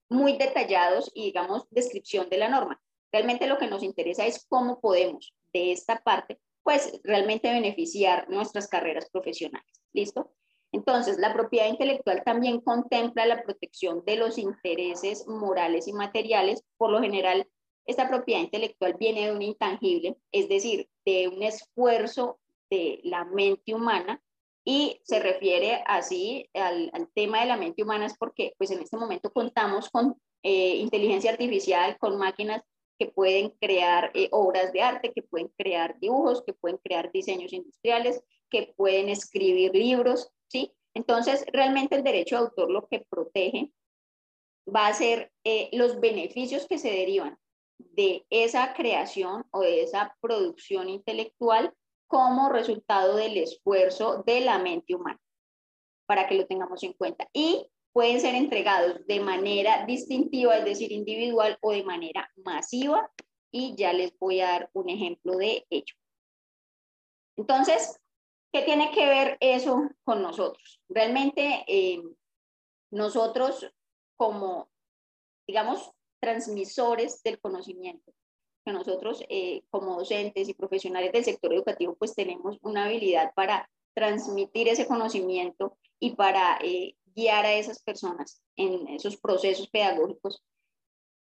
muy 0.08 0.38
detallados 0.38 1.10
y 1.12 1.26
digamos 1.26 1.66
descripción 1.68 2.30
de 2.30 2.38
la 2.38 2.48
norma. 2.48 2.80
Realmente 3.12 3.46
lo 3.46 3.58
que 3.58 3.66
nos 3.66 3.82
interesa 3.82 4.24
es 4.24 4.46
cómo 4.48 4.80
podemos 4.80 5.34
de 5.52 5.72
esta 5.72 6.02
parte 6.02 6.40
pues 6.62 6.98
realmente 7.04 7.52
beneficiar 7.52 8.30
nuestras 8.30 8.66
carreras 8.66 9.10
profesionales. 9.10 9.82
¿Listo? 9.92 10.32
Entonces, 10.72 11.18
la 11.18 11.32
propiedad 11.32 11.68
intelectual 11.68 12.22
también 12.24 12.60
contempla 12.60 13.26
la 13.26 13.42
protección 13.42 14.04
de 14.04 14.16
los 14.16 14.38
intereses 14.38 15.26
morales 15.26 15.88
y 15.88 15.92
materiales. 15.92 16.64
Por 16.76 16.90
lo 16.90 17.00
general, 17.00 17.48
esta 17.86 18.08
propiedad 18.08 18.40
intelectual 18.40 18.94
viene 18.98 19.26
de 19.26 19.32
un 19.32 19.42
intangible, 19.42 20.16
es 20.30 20.48
decir, 20.48 20.88
de 21.04 21.28
un 21.28 21.42
esfuerzo 21.42 22.38
de 22.70 23.00
la 23.02 23.24
mente 23.24 23.74
humana 23.74 24.22
y 24.64 25.00
se 25.02 25.18
refiere 25.18 25.82
así 25.86 26.48
al, 26.54 26.92
tema 27.14 27.40
de 27.40 27.46
la 27.46 27.56
mente 27.56 27.82
humana 27.82 28.06
es 28.06 28.16
porque 28.16 28.54
pues 28.58 28.70
en 28.70 28.80
este 28.80 28.96
momento 28.96 29.32
contamos 29.32 29.90
con 29.90 30.16
eh, 30.42 30.76
inteligencia 30.76 31.32
artificial, 31.32 31.98
con 31.98 32.18
máquinas 32.18 32.62
que 32.98 33.06
pueden 33.06 33.50
crear 33.60 34.10
eh, 34.14 34.28
obras 34.30 34.72
de 34.72 34.82
arte, 34.82 35.12
que 35.12 35.22
pueden 35.22 35.48
crear 35.56 35.98
dibujos, 35.98 36.42
que 36.44 36.52
pueden 36.52 36.78
crear 36.78 37.10
diseños 37.10 37.52
industriales, 37.52 38.22
que 38.50 38.72
pueden 38.76 39.08
escribir 39.08 39.74
libros, 39.74 40.30
¿sí? 40.50 40.72
Entonces, 40.94 41.44
realmente 41.52 41.96
el 41.96 42.02
derecho 42.02 42.36
de 42.36 42.42
autor 42.42 42.70
lo 42.70 42.86
que 42.88 43.06
protege 43.08 43.72
va 44.66 44.88
a 44.88 44.94
ser 44.94 45.32
eh, 45.44 45.70
los 45.72 46.00
beneficios 46.00 46.66
que 46.66 46.78
se 46.78 46.90
derivan 46.90 47.38
de 47.78 48.26
esa 48.30 48.74
creación 48.74 49.44
o 49.52 49.60
de 49.60 49.82
esa 49.82 50.16
producción 50.20 50.88
intelectual 50.88 51.72
como 52.06 52.48
resultado 52.48 53.16
del 53.16 53.36
esfuerzo 53.36 54.22
de 54.26 54.40
la 54.40 54.58
mente 54.58 54.94
humana, 54.94 55.20
para 56.06 56.26
que 56.26 56.34
lo 56.34 56.46
tengamos 56.46 56.82
en 56.82 56.92
cuenta. 56.94 57.28
Y 57.32 57.68
pueden 57.92 58.20
ser 58.20 58.34
entregados 58.34 59.06
de 59.06 59.20
manera 59.20 59.86
distintiva, 59.86 60.56
es 60.56 60.64
decir, 60.64 60.92
individual 60.92 61.56
o 61.60 61.70
de 61.70 61.84
manera 61.84 62.28
masiva, 62.44 63.10
y 63.52 63.74
ya 63.76 63.92
les 63.92 64.16
voy 64.18 64.40
a 64.40 64.48
dar 64.48 64.70
un 64.72 64.88
ejemplo 64.88 65.36
de 65.36 65.66
ello. 65.70 65.94
Entonces, 67.36 67.99
¿Qué 68.52 68.62
tiene 68.62 68.90
que 68.90 69.06
ver 69.06 69.36
eso 69.40 69.88
con 70.02 70.22
nosotros? 70.22 70.80
Realmente 70.88 71.64
eh, 71.68 72.02
nosotros 72.90 73.70
como, 74.16 74.68
digamos, 75.46 75.92
transmisores 76.20 77.22
del 77.22 77.40
conocimiento, 77.40 78.12
que 78.64 78.72
nosotros 78.72 79.24
eh, 79.28 79.62
como 79.70 79.96
docentes 79.96 80.48
y 80.48 80.54
profesionales 80.54 81.12
del 81.12 81.24
sector 81.24 81.54
educativo, 81.54 81.94
pues 81.94 82.14
tenemos 82.14 82.58
una 82.62 82.86
habilidad 82.86 83.32
para 83.34 83.70
transmitir 83.94 84.68
ese 84.68 84.86
conocimiento 84.86 85.78
y 86.00 86.16
para 86.16 86.58
eh, 86.62 86.96
guiar 87.14 87.46
a 87.46 87.54
esas 87.54 87.82
personas 87.82 88.42
en 88.56 88.88
esos 88.88 89.16
procesos 89.16 89.68
pedagógicos. 89.68 90.42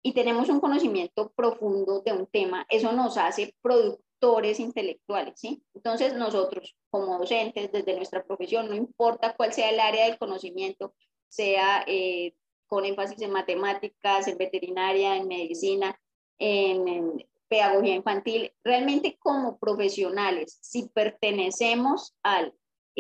Y 0.03 0.15
tenemos 0.15 0.49
un 0.49 0.61
conocimiento 0.61 1.33
profundo 1.33 2.01
de 2.03 2.13
un 2.13 2.27
tema, 2.27 2.65
eso 2.71 2.93
nos 2.93 3.17
hace 3.19 3.55
productivos 3.61 4.10
intelectuales, 4.59 5.39
¿sí? 5.39 5.63
Entonces 5.75 6.15
nosotros 6.15 6.77
como 6.91 7.19
docentes, 7.19 7.73
desde 7.73 7.97
nuestra 7.97 8.25
profesión, 8.25 8.69
no 8.69 8.75
importa 8.75 9.35
cuál 9.37 9.53
sea 9.53 9.71
el 9.71 9.81
área 9.81 10.07
del 10.07 10.19
conocimiento, 10.19 10.95
sea 11.29 11.85
eh, 11.87 12.35
con 12.67 12.85
énfasis 12.85 13.21
en 13.23 13.31
matemáticas, 13.31 14.29
en 14.29 14.39
veterinaria, 14.39 15.17
en 15.17 15.29
medicina, 15.29 15.99
en, 16.39 17.25
pedagogía 17.49 17.97
infantil, 17.97 18.53
realmente 18.63 19.19
como 19.19 19.59
profesionales, 19.59 20.59
si 20.63 20.89
pertenecemos 20.89 22.15
al 22.23 22.55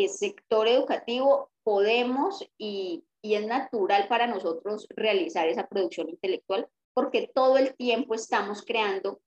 sector 0.09 0.67
educativo, 0.67 1.53
podemos 1.62 2.45
y, 2.59 3.05
y 3.23 3.35
es 3.35 3.47
natural 3.47 4.09
para 4.09 4.27
nosotros 4.27 4.89
realizar 4.97 5.47
esa 5.47 5.69
producción 5.69 6.09
intelectual 6.09 6.69
porque 6.95 7.31
todo 7.33 7.59
el 7.59 7.77
tiempo 7.77 8.15
estamos 8.15 8.62
creando 8.62 9.21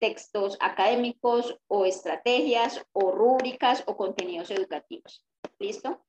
textos 0.00 0.56
académicos 0.60 1.58
o 1.68 1.84
estrategias 1.84 2.84
o 2.92 3.12
rúbricas 3.12 3.84
o 3.86 3.96
contenidos 3.96 4.50
educativos. 4.50 5.24
¿Listo? 5.58 6.04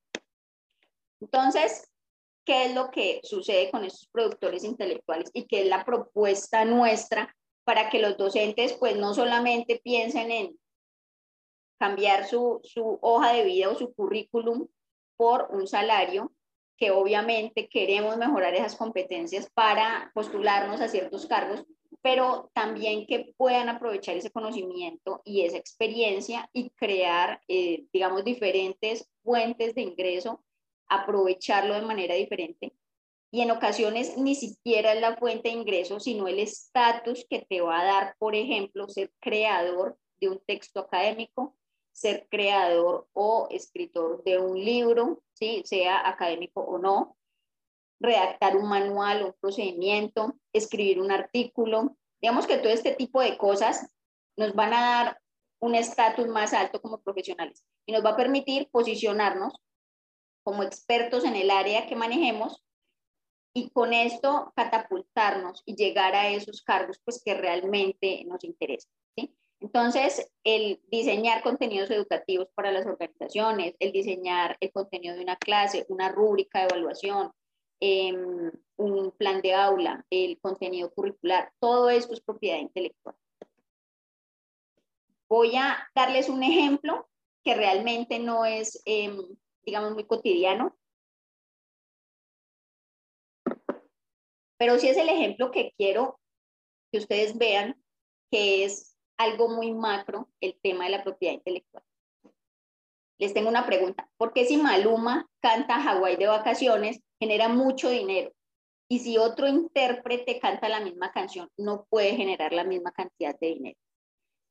Entonces, 1.20 1.92
¿qué 2.46 2.66
es 2.66 2.74
lo 2.74 2.90
que 2.90 3.20
sucede 3.24 3.70
con 3.70 3.84
estos 3.84 4.08
productores 4.08 4.64
intelectuales 4.64 5.30
y 5.34 5.46
qué 5.46 5.62
es 5.62 5.68
la 5.68 5.86
propuesta 5.86 6.66
nuestra 6.66 7.36
para 7.64 7.90
que 7.90 8.00
los 8.00 8.18
docentes 8.18 8.74
pues 8.74 8.96
no 8.96 9.14
solamente 9.14 9.80
piensen 9.84 10.32
en 10.32 10.60
cambiar 11.80 12.28
su, 12.28 12.60
su 12.64 12.98
hoja 13.02 13.34
de 13.34 13.44
vida 13.44 13.70
o 13.70 13.76
su 13.76 13.94
currículum 13.94 14.68
por 15.18 15.50
un 15.52 15.68
salario, 15.68 16.32
que 16.78 16.90
obviamente 16.90 17.70
queremos 17.70 18.18
mejorar 18.18 18.56
esas 18.56 18.76
competencias 18.76 19.50
para 19.54 20.12
postularnos 20.16 20.82
a 20.82 20.88
ciertos 20.88 21.28
cargos, 21.28 21.64
pero 22.02 22.52
también 22.54 23.06
que 23.06 23.34
puedan 23.38 23.70
aprovechar 23.70 24.18
ese 24.18 24.32
conocimiento 24.32 25.22
y 25.24 25.42
esa 25.42 25.58
experiencia 25.58 26.50
y 26.54 26.72
crear, 26.72 27.42
eh, 27.48 27.86
digamos, 27.94 28.24
diferentes 28.24 29.08
fuentes 29.24 29.76
de 29.76 29.82
ingreso, 29.82 30.44
aprovecharlo 30.88 31.76
de 31.76 31.82
manera 31.82 32.16
diferente. 32.16 32.74
Y 33.32 33.42
en 33.42 33.52
ocasiones 33.52 34.18
ni 34.18 34.36
siquiera 34.36 34.94
es 34.94 35.02
la 35.02 35.16
fuente 35.16 35.50
de 35.50 35.56
ingreso, 35.56 36.00
sino 36.00 36.28
el 36.28 36.40
estatus 36.40 37.26
que 37.30 37.46
te 37.48 37.62
va 37.62 37.80
a 37.80 37.86
dar, 37.86 38.16
por 38.20 38.36
ejemplo, 38.36 38.90
ser 38.90 39.12
creador 39.22 39.98
de 40.20 40.30
un 40.30 40.40
texto 40.46 40.82
académico, 40.82 41.56
ser 41.94 42.28
creador 42.30 43.08
o 43.14 43.48
escritor 43.52 44.24
de 44.24 44.40
un 44.40 44.60
libro, 44.60 45.24
¿sí? 45.34 45.62
sea 45.66 46.08
académico 46.08 46.62
o 46.62 46.78
no, 46.78 47.16
redactar 48.02 48.58
un 48.58 48.68
manual, 48.68 49.24
un 49.24 49.34
procedimiento, 49.40 50.36
escribir 50.54 51.00
un 51.00 51.12
artículo. 51.12 51.98
Digamos 52.22 52.48
que 52.48 52.58
todo 52.58 52.72
este 52.72 52.94
tipo 52.94 53.22
de 53.22 53.38
cosas 53.38 53.90
nos 54.38 54.54
van 54.54 54.74
a 54.74 54.82
dar 54.82 55.22
un 55.60 55.76
estatus 55.76 56.28
más 56.28 56.54
alto 56.54 56.82
como 56.82 57.02
profesionales. 57.02 57.64
y 57.86 57.94
nos 57.94 58.04
va 58.04 58.12
a 58.12 58.18
permitir 58.18 58.70
posicionarnos 58.72 59.54
como 60.44 60.64
expertos 60.64 61.24
en 61.24 61.36
el 61.36 61.50
área 61.52 61.88
que 61.88 61.96
manejemos 61.96 62.64
y 63.54 63.70
con 63.70 63.94
esto 63.94 64.54
catapultarnos 64.56 65.62
y 65.66 65.76
llegar 65.76 66.16
a 66.16 66.30
esos 66.30 66.62
cargos 66.62 67.00
pues 67.04 67.22
que 67.24 67.34
realmente 67.34 68.24
nos 68.26 68.44
interesan. 68.44 68.92
Entonces, 69.60 70.28
el 70.44 70.82
diseñar 70.88 71.44
contenidos 71.44 71.92
educativos 71.92 72.48
para 72.56 72.72
las 72.72 72.88
organizaciones, 72.88 73.76
el 73.78 73.92
diseñar 73.92 74.58
el 74.60 74.72
contenido 74.72 75.16
de 75.16 75.22
una 75.22 75.36
clase, 75.36 75.86
una 75.88 76.10
rúbrica 76.10 76.60
de 76.60 76.66
evaluación, 76.66 77.32
em, 77.82 78.52
un 78.78 79.12
plan 79.12 79.42
de 79.42 79.54
aula, 79.54 80.06
el 80.10 80.40
contenido 80.40 80.92
curricular, 80.94 81.52
todo 81.60 81.90
esto 81.90 82.14
es 82.14 82.22
propiedad 82.22 82.60
intelectual. 82.60 83.16
Voy 85.28 85.56
a 85.56 85.90
darles 85.96 86.30
un 86.30 86.44
ejemplo 86.44 87.10
que 87.44 87.56
realmente 87.56 88.20
no 88.20 88.46
es, 88.46 88.82
em, 88.86 89.18
digamos, 89.66 89.94
muy 89.94 90.06
cotidiano, 90.06 90.78
pero 94.58 94.78
sí 94.78 94.88
es 94.88 94.98
el 94.98 95.10
ejemplo 95.10 95.50
que 95.50 95.74
quiero 95.76 96.20
que 96.92 97.00
ustedes 97.00 97.38
vean, 97.38 97.82
que 98.30 98.64
es 98.64 98.96
algo 99.18 99.50
muy 99.50 99.74
macro, 99.74 100.30
el 100.40 100.60
tema 100.62 100.86
de 100.86 100.92
la 100.92 101.04
propiedad 101.04 101.34
intelectual. 101.34 101.84
Les 103.18 103.34
tengo 103.34 103.50
una 103.50 103.66
pregunta. 103.66 104.10
¿Por 104.18 104.34
qué 104.34 104.46
si 104.46 104.58
Maluma 104.58 105.28
canta 105.42 105.82
Hawái 105.82 106.16
de 106.18 106.28
vacaciones, 106.28 107.02
genera 107.22 107.48
mucho 107.48 107.90
dinero? 107.90 108.34
Y 108.90 109.00
si 109.00 109.18
otro 109.18 109.48
intérprete 109.48 110.40
canta 110.40 110.68
la 110.68 110.82
misma 110.82 111.12
canción, 111.12 111.50
no 111.56 111.86
puede 111.90 112.16
generar 112.16 112.52
la 112.52 112.64
misma 112.64 112.92
cantidad 112.92 113.38
de 113.40 113.48
dinero. 113.48 113.78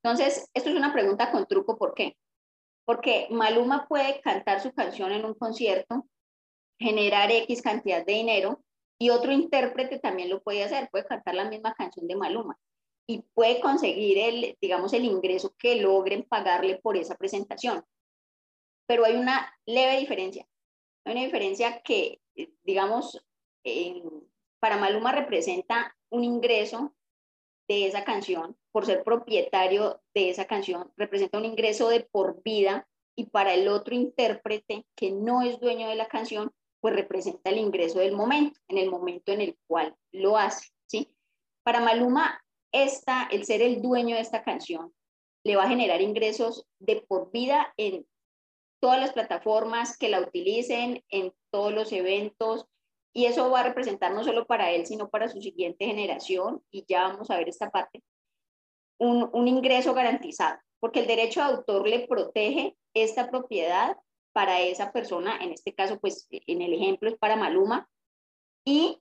Entonces, 0.03 0.49
esto 0.55 0.71
es 0.71 0.77
una 0.77 0.93
pregunta 0.93 1.31
con 1.31 1.47
truco. 1.47 1.77
¿Por 1.77 1.95
qué? 1.95 2.17
Porque 2.87 3.27
Maluma 3.31 3.87
puede 3.87 4.21
cantar 4.21 4.63
su 4.63 4.73
canción 4.73 5.13
en 5.13 5.25
un 5.25 5.35
concierto, 5.35 6.07
generar 6.79 7.31
X 7.31 7.61
cantidad 7.61 8.07
de 8.07 8.15
dinero, 8.15 8.63
y 8.99 9.11
otro 9.11 9.33
intérprete 9.33 9.99
también 9.99 10.31
lo 10.31 10.43
puede 10.43 10.63
hacer, 10.63 10.89
puede 10.91 11.07
cantar 11.07 11.35
la 11.35 11.49
misma 11.49 11.75
canción 11.75 12.07
de 12.07 12.17
Maluma 12.17 12.59
y 13.07 13.23
puede 13.35 13.61
conseguir 13.61 14.19
el, 14.19 14.57
digamos, 14.61 14.93
el 14.93 15.05
ingreso 15.05 15.53
que 15.59 15.77
logren 15.77 16.23
pagarle 16.23 16.79
por 16.79 16.97
esa 16.97 17.17
presentación. 17.17 17.83
Pero 18.87 19.05
hay 19.05 19.17
una 19.17 19.53
leve 19.67 19.99
diferencia. 19.99 20.47
Hay 21.05 21.13
una 21.13 21.25
diferencia 21.25 21.81
que, 21.83 22.21
digamos, 22.63 23.25
para 24.61 24.77
Maluma 24.77 25.13
representa 25.13 25.97
un 26.11 26.25
ingreso 26.25 26.95
de 27.69 27.87
esa 27.87 28.05
canción, 28.05 28.57
por 28.73 28.85
ser 28.85 29.05
propietario 29.05 30.03
de 30.15 30.31
esa 30.31 30.47
canción, 30.47 30.93
representa 30.97 31.39
un 31.39 31.45
ingreso 31.45 31.89
de 31.89 32.01
por 32.01 32.43
vida 32.43 32.89
y 33.17 33.27
para 33.27 33.55
el 33.55 33.69
otro 33.69 33.95
intérprete 33.95 34.87
que 34.97 35.11
no 35.11 35.43
es 35.43 35.61
dueño 35.61 35.89
de 35.89 35.95
la 35.95 36.09
canción, 36.09 36.53
pues 36.81 36.95
representa 36.95 37.51
el 37.51 37.59
ingreso 37.59 37.99
del 37.99 38.13
momento, 38.13 38.59
en 38.69 38.79
el 38.79 38.91
momento 38.91 39.33
en 39.33 39.41
el 39.41 39.57
cual 39.67 39.95
lo 40.13 40.37
hace, 40.37 40.69
¿sí? 40.87 41.15
Para 41.63 41.81
Maluma, 41.81 42.43
esta, 42.73 43.29
el 43.31 43.45
ser 43.45 43.63
el 43.63 43.83
dueño 43.83 44.17
de 44.17 44.23
esta 44.23 44.43
canción, 44.43 44.93
le 45.45 45.57
va 45.57 45.65
a 45.65 45.69
generar 45.69 46.01
ingresos 46.01 46.67
de 46.79 47.03
por 47.03 47.31
vida 47.31 47.73
en 47.77 48.07
todas 48.81 49.01
las 49.01 49.13
plataformas 49.13 49.97
que 49.97 50.09
la 50.09 50.21
utilicen, 50.21 51.05
en 51.11 51.33
todos 51.51 51.73
los 51.73 51.93
eventos, 51.93 52.67
y 53.13 53.27
eso 53.27 53.51
va 53.51 53.61
a 53.61 53.65
representar 53.65 54.13
no 54.13 54.25
solo 54.25 54.47
para 54.47 54.71
él, 54.71 54.87
sino 54.87 55.09
para 55.09 55.29
su 55.29 55.41
siguiente 55.41 55.87
generación, 55.87 56.63
y 56.71 56.85
ya 56.89 57.09
vamos 57.09 57.31
a 57.31 57.37
ver 57.37 57.49
esta 57.49 57.71
parte, 57.71 58.03
un, 58.99 59.31
un 59.33 59.49
ingreso 59.49 59.95
garantizado, 59.95 60.59
porque 60.81 61.01
el 61.01 61.07
derecho 61.07 61.41
de 61.41 61.47
autor 61.47 61.89
le 61.89 62.07
protege 62.07 62.77
esta 62.95 63.31
propiedad 63.31 63.97
para 64.33 64.61
esa 64.61 64.93
persona, 64.93 65.39
en 65.43 65.53
este 65.53 65.75
caso, 65.75 65.99
pues 65.99 66.27
en 66.31 66.63
el 66.63 66.73
ejemplo 66.73 67.09
es 67.09 67.19
para 67.19 67.37
Maluma, 67.37 67.89
y 68.65 69.01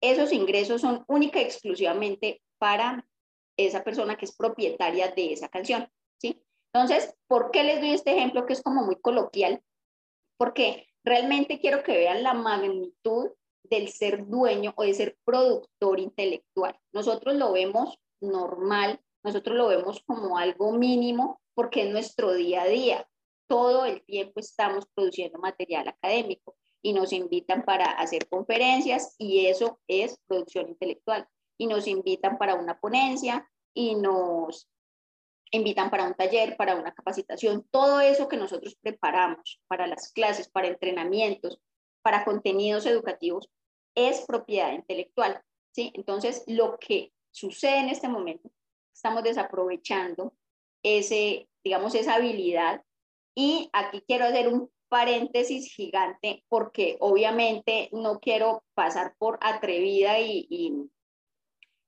esos 0.00 0.32
ingresos 0.32 0.80
son 0.80 1.04
única 1.08 1.40
y 1.40 1.44
exclusivamente 1.44 2.42
para 2.58 3.06
esa 3.56 3.84
persona 3.84 4.16
que 4.16 4.24
es 4.24 4.36
propietaria 4.36 5.08
de 5.08 5.32
esa 5.32 5.48
canción, 5.48 5.90
¿sí? 6.18 6.42
Entonces, 6.72 7.14
¿por 7.26 7.50
qué 7.50 7.64
les 7.64 7.80
doy 7.80 7.90
este 7.90 8.16
ejemplo 8.16 8.46
que 8.46 8.52
es 8.52 8.62
como 8.62 8.84
muy 8.84 8.96
coloquial? 8.96 9.62
Porque 10.36 10.86
realmente 11.04 11.60
quiero 11.60 11.82
que 11.82 11.96
vean 11.96 12.22
la 12.22 12.34
magnitud 12.34 13.30
del 13.64 13.88
ser 13.88 14.26
dueño 14.26 14.72
o 14.76 14.82
de 14.82 14.94
ser 14.94 15.18
productor 15.24 16.00
intelectual. 16.00 16.78
Nosotros 16.92 17.34
lo 17.36 17.52
vemos 17.52 17.98
normal, 18.20 19.00
nosotros 19.22 19.56
lo 19.56 19.68
vemos 19.68 20.02
como 20.06 20.38
algo 20.38 20.72
mínimo 20.72 21.40
porque 21.54 21.82
es 21.82 21.90
nuestro 21.90 22.32
día 22.32 22.62
a 22.62 22.66
día 22.66 23.06
todo 23.50 23.84
el 23.84 24.00
tiempo 24.04 24.38
estamos 24.38 24.86
produciendo 24.94 25.40
material 25.40 25.88
académico 25.88 26.54
y 26.82 26.92
nos 26.92 27.12
invitan 27.12 27.64
para 27.64 27.86
hacer 27.86 28.28
conferencias 28.28 29.16
y 29.18 29.46
eso 29.46 29.80
es 29.88 30.20
producción 30.28 30.68
intelectual. 30.68 31.26
Y 31.58 31.66
nos 31.66 31.88
invitan 31.88 32.38
para 32.38 32.54
una 32.54 32.78
ponencia 32.78 33.50
y 33.74 33.96
nos 33.96 34.68
invitan 35.50 35.90
para 35.90 36.06
un 36.06 36.14
taller, 36.14 36.56
para 36.56 36.76
una 36.76 36.92
capacitación, 36.92 37.66
todo 37.70 38.00
eso 38.00 38.28
que 38.28 38.36
nosotros 38.36 38.76
preparamos 38.80 39.60
para 39.66 39.86
las 39.86 40.12
clases, 40.12 40.48
para 40.48 40.68
entrenamientos, 40.68 41.60
para 42.02 42.24
contenidos 42.24 42.86
educativos, 42.86 43.48
es 43.94 44.24
propiedad 44.26 44.72
intelectual. 44.72 45.42
¿sí? 45.72 45.92
Entonces, 45.94 46.44
lo 46.46 46.78
que 46.78 47.12
sucede 47.30 47.78
en 47.78 47.88
este 47.88 48.08
momento, 48.08 48.50
estamos 48.94 49.22
desaprovechando 49.22 50.34
ese, 50.82 51.48
digamos, 51.64 51.94
esa 51.94 52.14
habilidad 52.14 52.82
y 53.34 53.70
aquí 53.72 54.02
quiero 54.06 54.26
hacer 54.26 54.48
un 54.48 54.70
paréntesis 54.88 55.72
gigante 55.72 56.44
porque 56.48 56.96
obviamente 57.00 57.88
no 57.92 58.18
quiero 58.18 58.64
pasar 58.74 59.14
por 59.18 59.38
atrevida 59.40 60.18
y, 60.20 60.90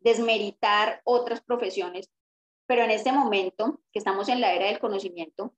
desmeritar 0.01 1.01
otras 1.05 1.42
profesiones, 1.42 2.11
pero 2.66 2.83
en 2.83 2.90
este 2.90 3.12
momento 3.12 3.81
que 3.92 3.98
estamos 3.98 4.29
en 4.29 4.40
la 4.40 4.55
era 4.55 4.66
del 4.66 4.79
conocimiento, 4.79 5.55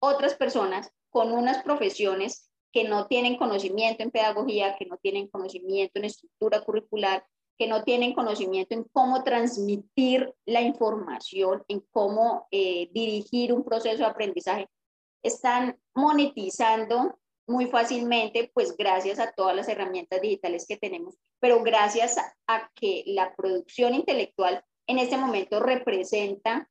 otras 0.00 0.34
personas 0.34 0.92
con 1.10 1.32
unas 1.32 1.62
profesiones 1.62 2.50
que 2.72 2.84
no 2.84 3.06
tienen 3.06 3.36
conocimiento 3.36 4.02
en 4.02 4.10
pedagogía, 4.10 4.76
que 4.78 4.86
no 4.86 4.98
tienen 4.98 5.28
conocimiento 5.28 5.98
en 5.98 6.04
estructura 6.04 6.60
curricular, 6.60 7.24
que 7.58 7.66
no 7.66 7.84
tienen 7.84 8.14
conocimiento 8.14 8.74
en 8.74 8.84
cómo 8.92 9.24
transmitir 9.24 10.34
la 10.44 10.60
información, 10.60 11.64
en 11.68 11.80
cómo 11.90 12.46
eh, 12.50 12.90
dirigir 12.92 13.52
un 13.52 13.64
proceso 13.64 13.98
de 13.98 14.04
aprendizaje, 14.04 14.68
están 15.22 15.78
monetizando 15.94 17.18
muy 17.48 17.66
fácilmente, 17.66 18.50
pues 18.52 18.76
gracias 18.76 19.18
a 19.18 19.32
todas 19.32 19.54
las 19.54 19.68
herramientas 19.68 20.20
digitales 20.20 20.66
que 20.68 20.76
tenemos, 20.76 21.14
pero 21.40 21.62
gracias 21.62 22.18
a, 22.46 22.70
que 22.74 23.04
la 23.06 23.34
producción 23.36 23.94
intelectual 23.94 24.64
en 24.86 24.98
este 24.98 25.16
momento 25.16 25.60
representa 25.60 26.68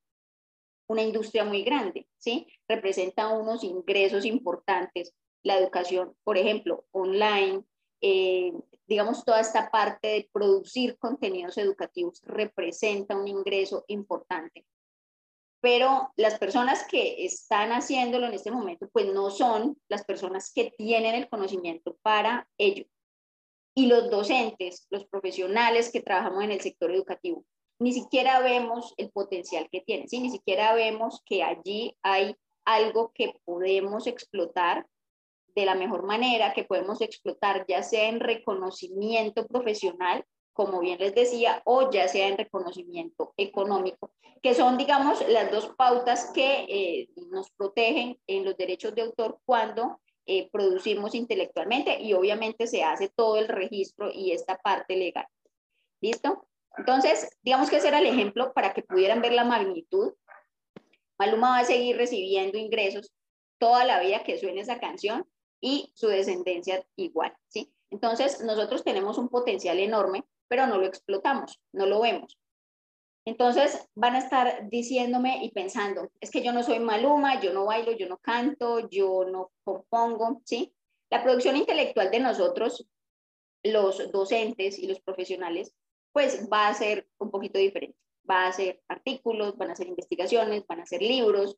una 0.87 1.01
industria 1.01 1.43
muy 1.43 1.63
grande, 1.63 2.07
¿sí? 2.17 2.47
Representa 2.67 3.29
unos 3.29 3.63
ingresos 3.63 4.25
importantes, 4.25 5.13
la 5.43 5.57
educación, 5.57 6.15
por 6.23 6.37
ejemplo, 6.37 6.85
online, 6.91 7.63
eh, 8.01 8.53
digamos, 8.87 9.25
toda 9.25 9.39
esta 9.39 9.71
parte 9.71 10.07
de 10.07 10.29
producir 10.31 10.97
contenidos 10.97 11.57
educativos 11.57 12.21
representa 12.23 13.15
un 13.15 13.27
ingreso 13.27 13.83
importante 13.87 14.65
pero 15.65 16.13
las 16.15 16.37
personas 16.37 16.85
que 16.87 17.25
están 17.25 17.71
haciéndolo 17.71 18.27
en 18.27 18.35
este 18.35 18.51
momento, 18.51 18.87
pues 18.93 19.11
no 19.11 19.31
son 19.31 19.81
las 19.87 20.05
personas 20.05 20.53
que 20.53 20.69
tienen 20.77 21.15
el 21.15 21.27
conocimiento 21.27 21.97
para 22.03 22.47
ello. 22.59 22.85
Y 23.73 23.87
los 23.87 24.11
docentes, 24.11 24.85
los 24.91 25.07
profesionales 25.07 25.91
que 25.91 26.01
trabajamos 26.01 26.43
en 26.43 26.51
el 26.51 26.61
sector 26.61 26.91
educativo, 26.91 27.45
ni 27.79 27.93
siquiera 27.93 28.39
vemos 28.39 28.93
el 28.97 29.11
potencial 29.11 29.69
que 29.71 29.81
tienen, 29.81 30.07
¿sí? 30.07 30.19
ni 30.19 30.29
siquiera 30.29 30.73
vemos 30.73 31.21
que 31.25 31.43
allí 31.43 31.95
hay 32.01 32.35
algo 32.63 33.11
que 33.13 33.33
podemos 33.45 34.07
explotar 34.07 34.87
de 35.55 35.65
la 35.65 35.75
mejor 35.75 36.03
manera, 36.03 36.53
que 36.53 36.63
podemos 36.63 37.01
explotar 37.01 37.65
ya 37.67 37.83
sea 37.83 38.09
en 38.09 38.19
reconocimiento 38.19 39.45
profesional 39.47 40.25
como 40.55 40.79
bien 40.79 40.97
les 40.99 41.13
decía, 41.13 41.61
o 41.65 41.91
ya 41.91 42.07
sea 42.07 42.29
en 42.29 42.37
reconocimiento 42.37 43.33
económico, 43.35 44.11
que 44.41 44.55
son, 44.55 44.77
digamos, 44.77 45.21
las 45.27 45.51
dos 45.51 45.67
pautas 45.77 46.31
que 46.33 46.65
eh, 46.69 47.09
nos 47.29 47.51
protegen 47.51 48.17
en 48.25 48.45
los 48.45 48.55
derechos 48.55 48.95
de 48.95 49.01
autor 49.01 49.39
cuando 49.43 49.99
eh, 50.25 50.49
producimos 50.51 51.13
intelectualmente 51.13 52.01
y 52.01 52.13
obviamente 52.13 52.67
se 52.67 52.85
hace 52.85 53.09
todo 53.09 53.35
el 53.35 53.49
registro 53.49 54.09
y 54.13 54.31
esta 54.31 54.57
parte 54.57 54.95
legal. 54.95 55.27
¿Listo? 55.99 56.47
Entonces, 56.77 57.29
digamos 57.41 57.69
que 57.69 57.77
ese 57.77 57.87
era 57.87 57.99
el 57.99 58.07
ejemplo 58.07 58.53
para 58.53 58.73
que 58.73 58.83
pudieran 58.83 59.21
ver 59.21 59.33
la 59.33 59.43
magnitud. 59.43 60.13
Maluma 61.17 61.51
va 61.51 61.59
a 61.59 61.65
seguir 61.65 61.97
recibiendo 61.97 62.57
ingresos 62.57 63.13
toda 63.57 63.85
la 63.85 63.99
vida 64.01 64.23
que 64.23 64.37
suene 64.37 64.61
esa 64.61 64.79
canción 64.79 65.27
y 65.61 65.91
su 65.95 66.07
descendencia 66.07 66.85
igual, 66.95 67.33
¿sí? 67.47 67.73
Entonces, 67.89 68.41
nosotros 68.43 68.83
tenemos 68.83 69.17
un 69.17 69.29
potencial 69.29 69.79
enorme 69.79 70.25
pero 70.47 70.67
no 70.67 70.77
lo 70.77 70.85
explotamos, 70.85 71.59
no 71.73 71.85
lo 71.85 72.01
vemos. 72.01 72.37
Entonces 73.25 73.87
van 73.95 74.15
a 74.15 74.19
estar 74.19 74.69
diciéndome 74.69 75.43
y 75.43 75.51
pensando, 75.51 76.11
es 76.19 76.29
que 76.29 76.43
yo 76.43 76.53
no 76.53 76.61
soy 76.61 76.79
maluma, 76.79 77.41
yo 77.41 77.53
no 77.53 77.65
bailo, 77.65 77.91
yo 77.93 78.07
no 78.07 78.17
canto, 78.17 78.87
yo 78.89 79.25
no 79.25 79.51
compongo, 79.63 80.41
¿sí? 80.45 80.73
La 81.09 81.23
producción 81.23 81.55
intelectual 81.55 82.11
de 82.11 82.19
nosotros, 82.19 82.87
los 83.63 84.11
docentes 84.11 84.77
y 84.77 84.87
los 84.87 84.99
profesionales, 84.99 85.73
pues 86.15 86.47
va 86.47 86.69
a 86.69 86.73
ser 86.73 87.09
un 87.17 87.29
poquito 87.29 87.59
diferente. 87.59 87.97
Va 88.27 88.47
a 88.47 88.53
ser 88.53 88.81
artículos, 88.87 89.57
van 89.57 89.71
a 89.71 89.75
ser 89.75 89.87
investigaciones, 89.87 90.65
van 90.65 90.79
a 90.79 90.85
ser 90.85 91.01
libros, 91.01 91.57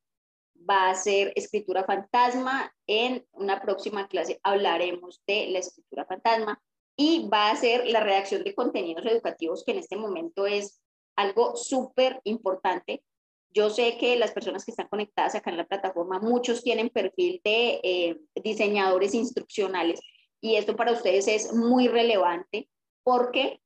va 0.67 0.89
a 0.89 0.95
ser 0.95 1.31
escritura 1.35 1.83
fantasma. 1.83 2.73
En 2.87 3.23
una 3.33 3.61
próxima 3.61 4.07
clase 4.07 4.39
hablaremos 4.41 5.21
de 5.27 5.51
la 5.51 5.59
escritura 5.59 6.07
fantasma 6.07 6.59
y 6.95 7.29
va 7.31 7.51
a 7.51 7.55
ser 7.55 7.85
la 7.85 7.99
redacción 7.99 8.43
de 8.43 8.55
contenidos 8.55 9.05
educativos, 9.05 9.63
que 9.63 9.73
en 9.73 9.77
este 9.77 9.95
momento 9.95 10.47
es 10.47 10.81
algo 11.15 11.55
súper 11.55 12.19
importante. 12.23 13.03
Yo 13.51 13.69
sé 13.69 13.99
que 13.99 14.15
las 14.15 14.31
personas 14.31 14.65
que 14.65 14.71
están 14.71 14.87
conectadas 14.87 15.35
acá 15.35 15.51
en 15.51 15.57
la 15.57 15.67
plataforma, 15.67 16.17
muchos 16.17 16.63
tienen 16.63 16.89
perfil 16.89 17.41
de 17.43 17.79
eh, 17.83 18.19
diseñadores 18.43 19.13
instruccionales 19.13 19.99
y 20.41 20.55
esto 20.55 20.75
para 20.75 20.93
ustedes 20.93 21.27
es 21.27 21.53
muy 21.53 21.87
relevante 21.87 22.67
porque 23.03 23.61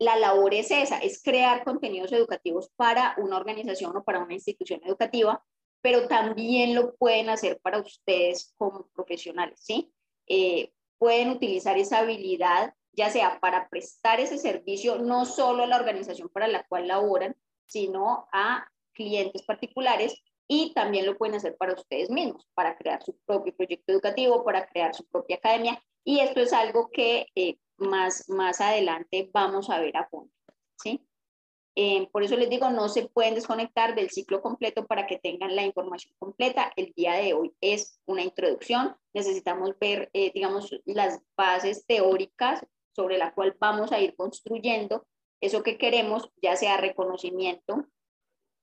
la 0.00 0.16
labor 0.16 0.54
es 0.54 0.70
esa, 0.70 0.98
es 0.98 1.22
crear 1.22 1.62
contenidos 1.62 2.10
educativos 2.12 2.70
para 2.74 3.14
una 3.18 3.36
organización 3.36 3.94
o 3.96 4.02
para 4.02 4.20
una 4.20 4.32
institución 4.32 4.80
educativa, 4.82 5.44
pero 5.82 6.08
también 6.08 6.74
lo 6.74 6.94
pueden 6.96 7.28
hacer 7.28 7.60
para 7.60 7.78
ustedes 7.78 8.54
como 8.56 8.88
profesionales, 8.94 9.60
¿sí? 9.62 9.92
Eh, 10.26 10.72
pueden 10.98 11.28
utilizar 11.28 11.76
esa 11.76 11.98
habilidad, 11.98 12.74
ya 12.92 13.10
sea 13.10 13.40
para 13.40 13.68
prestar 13.68 14.20
ese 14.20 14.38
servicio, 14.38 14.98
no 14.98 15.26
solo 15.26 15.64
a 15.64 15.66
la 15.66 15.76
organización 15.76 16.30
para 16.30 16.48
la 16.48 16.64
cual 16.64 16.88
laboran, 16.88 17.36
sino 17.66 18.26
a 18.32 18.66
clientes 18.94 19.42
particulares 19.42 20.22
y 20.48 20.72
también 20.72 21.04
lo 21.04 21.16
pueden 21.18 21.36
hacer 21.36 21.56
para 21.58 21.74
ustedes 21.74 22.08
mismos, 22.08 22.48
para 22.54 22.76
crear 22.76 23.02
su 23.02 23.18
propio 23.26 23.54
proyecto 23.54 23.92
educativo, 23.92 24.44
para 24.44 24.66
crear 24.66 24.94
su 24.94 25.06
propia 25.06 25.36
academia. 25.36 25.82
Y 26.04 26.20
esto 26.20 26.40
es 26.40 26.54
algo 26.54 26.90
que 26.90 27.26
eh, 27.34 27.58
más, 27.80 28.28
más 28.28 28.60
adelante 28.60 29.30
vamos 29.32 29.70
a 29.70 29.80
ver 29.80 29.96
a 29.96 30.08
fondo. 30.08 30.32
¿sí? 30.76 31.04
Eh, 31.76 32.08
por 32.12 32.22
eso 32.22 32.36
les 32.36 32.50
digo, 32.50 32.68
no 32.70 32.88
se 32.88 33.08
pueden 33.08 33.34
desconectar 33.34 33.94
del 33.94 34.10
ciclo 34.10 34.42
completo 34.42 34.86
para 34.86 35.06
que 35.06 35.18
tengan 35.18 35.54
la 35.56 35.64
información 35.64 36.14
completa. 36.18 36.72
El 36.76 36.92
día 36.94 37.14
de 37.14 37.32
hoy 37.32 37.54
es 37.60 38.00
una 38.06 38.22
introducción. 38.22 38.96
Necesitamos 39.14 39.78
ver, 39.78 40.10
eh, 40.12 40.32
digamos, 40.34 40.78
las 40.84 41.20
bases 41.36 41.86
teóricas 41.86 42.66
sobre 42.92 43.18
la 43.18 43.32
cual 43.32 43.56
vamos 43.58 43.92
a 43.92 44.00
ir 44.00 44.14
construyendo 44.16 45.06
eso 45.40 45.62
que 45.62 45.78
queremos, 45.78 46.30
ya 46.42 46.56
sea 46.56 46.76
reconocimiento 46.76 47.86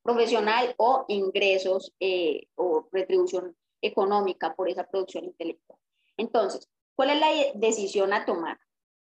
profesional 0.04 0.76
o 0.78 1.06
ingresos 1.08 1.94
eh, 2.00 2.48
o 2.56 2.88
retribución 2.92 3.58
económica 3.82 4.56
por 4.56 4.70
esa 4.70 4.86
producción 4.86 5.26
intelectual. 5.26 5.80
Entonces, 6.18 6.70
¿cuál 6.96 7.12
es 7.12 7.20
la 7.20 7.30
decisión 7.56 8.14
a 8.14 8.26
tomar? 8.26 8.60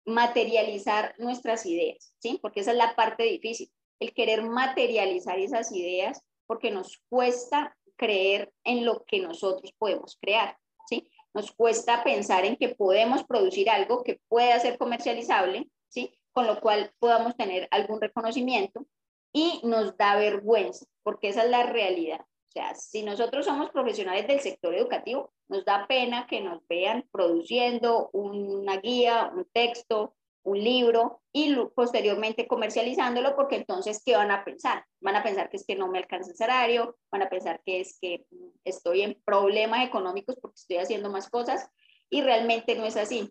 Materializar 0.08 1.14
nuestras 1.18 1.66
ideas, 1.66 2.14
¿sí? 2.18 2.38
Porque 2.40 2.60
esa 2.60 2.70
es 2.70 2.76
la 2.76 2.96
parte 2.96 3.24
difícil 3.24 3.70
el 4.00 4.14
querer 4.14 4.42
materializar 4.42 5.38
esas 5.38 5.72
ideas 5.72 6.22
porque 6.46 6.70
nos 6.70 6.98
cuesta 7.08 7.76
creer 7.96 8.52
en 8.64 8.84
lo 8.84 9.04
que 9.04 9.20
nosotros 9.20 9.72
podemos 9.76 10.16
crear, 10.20 10.56
¿sí? 10.88 11.10
Nos 11.34 11.52
cuesta 11.52 12.04
pensar 12.04 12.44
en 12.44 12.56
que 12.56 12.70
podemos 12.70 13.24
producir 13.24 13.68
algo 13.68 14.02
que 14.02 14.20
pueda 14.28 14.58
ser 14.60 14.78
comercializable, 14.78 15.68
¿sí? 15.88 16.18
Con 16.32 16.46
lo 16.46 16.60
cual 16.60 16.92
podamos 16.98 17.36
tener 17.36 17.68
algún 17.70 18.00
reconocimiento 18.00 18.86
y 19.32 19.60
nos 19.64 19.96
da 19.96 20.16
vergüenza, 20.16 20.86
porque 21.02 21.28
esa 21.28 21.44
es 21.44 21.50
la 21.50 21.64
realidad. 21.64 22.24
O 22.48 22.50
sea, 22.50 22.74
si 22.74 23.02
nosotros 23.02 23.44
somos 23.44 23.70
profesionales 23.70 24.26
del 24.26 24.40
sector 24.40 24.74
educativo, 24.74 25.32
nos 25.48 25.64
da 25.64 25.86
pena 25.86 26.26
que 26.26 26.40
nos 26.40 26.66
vean 26.66 27.06
produciendo 27.12 28.08
una 28.12 28.78
guía, 28.78 29.30
un 29.34 29.44
texto, 29.52 30.14
un 30.44 30.58
libro 30.58 31.20
y 31.30 31.54
posteriormente 31.74 32.48
comercializándolo 32.48 33.36
porque 33.36 33.56
entonces, 33.56 34.02
¿qué 34.04 34.16
van 34.16 34.30
a 34.30 34.44
pensar? 34.44 34.84
Van 35.00 35.16
a 35.16 35.22
pensar 35.22 35.50
que 35.50 35.58
es 35.58 35.66
que 35.66 35.76
no 35.76 35.88
me 35.88 35.98
alcanza 35.98 36.30
el 36.30 36.36
salario, 36.36 36.96
van 37.12 37.22
a 37.22 37.28
pensar 37.28 37.60
que 37.64 37.80
es 37.80 37.98
que 38.00 38.24
estoy 38.64 39.02
en 39.02 39.20
problemas 39.24 39.86
económicos 39.86 40.36
porque 40.40 40.56
estoy 40.56 40.78
haciendo 40.78 41.10
más 41.10 41.28
cosas 41.28 41.68
y 42.08 42.22
realmente 42.22 42.74
no 42.76 42.86
es 42.86 42.96
así. 42.96 43.30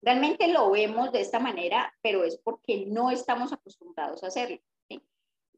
Realmente 0.00 0.48
lo 0.48 0.70
vemos 0.70 1.10
de 1.12 1.22
esta 1.22 1.40
manera, 1.40 1.92
pero 2.02 2.24
es 2.24 2.38
porque 2.38 2.86
no 2.86 3.10
estamos 3.10 3.52
acostumbrados 3.52 4.22
a 4.22 4.28
hacerlo. 4.28 4.58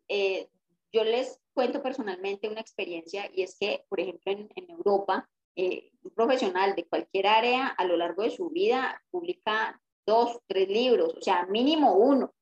Eh, 0.08 0.48
yo 0.92 1.04
les 1.04 1.40
cuento 1.54 1.82
personalmente 1.82 2.48
una 2.48 2.60
experiencia 2.60 3.30
y 3.32 3.42
es 3.42 3.56
que, 3.58 3.84
por 3.88 4.00
ejemplo, 4.00 4.32
en, 4.32 4.70
Europa, 4.70 5.28
eh, 5.56 5.90
un 6.02 6.10
profesional 6.10 6.74
de 6.74 6.86
cualquier 6.86 7.26
área 7.26 7.68
a 7.68 7.84
lo 7.84 7.96
largo 7.96 8.22
de 8.22 8.30
su 8.30 8.50
vida 8.50 9.02
publica 9.10 9.80
dos, 10.06 10.38
tres 10.46 10.68
libros, 10.68 11.14
o 11.16 11.20
sea, 11.20 11.46
mínimo 11.46 11.94
uno, 11.94 12.34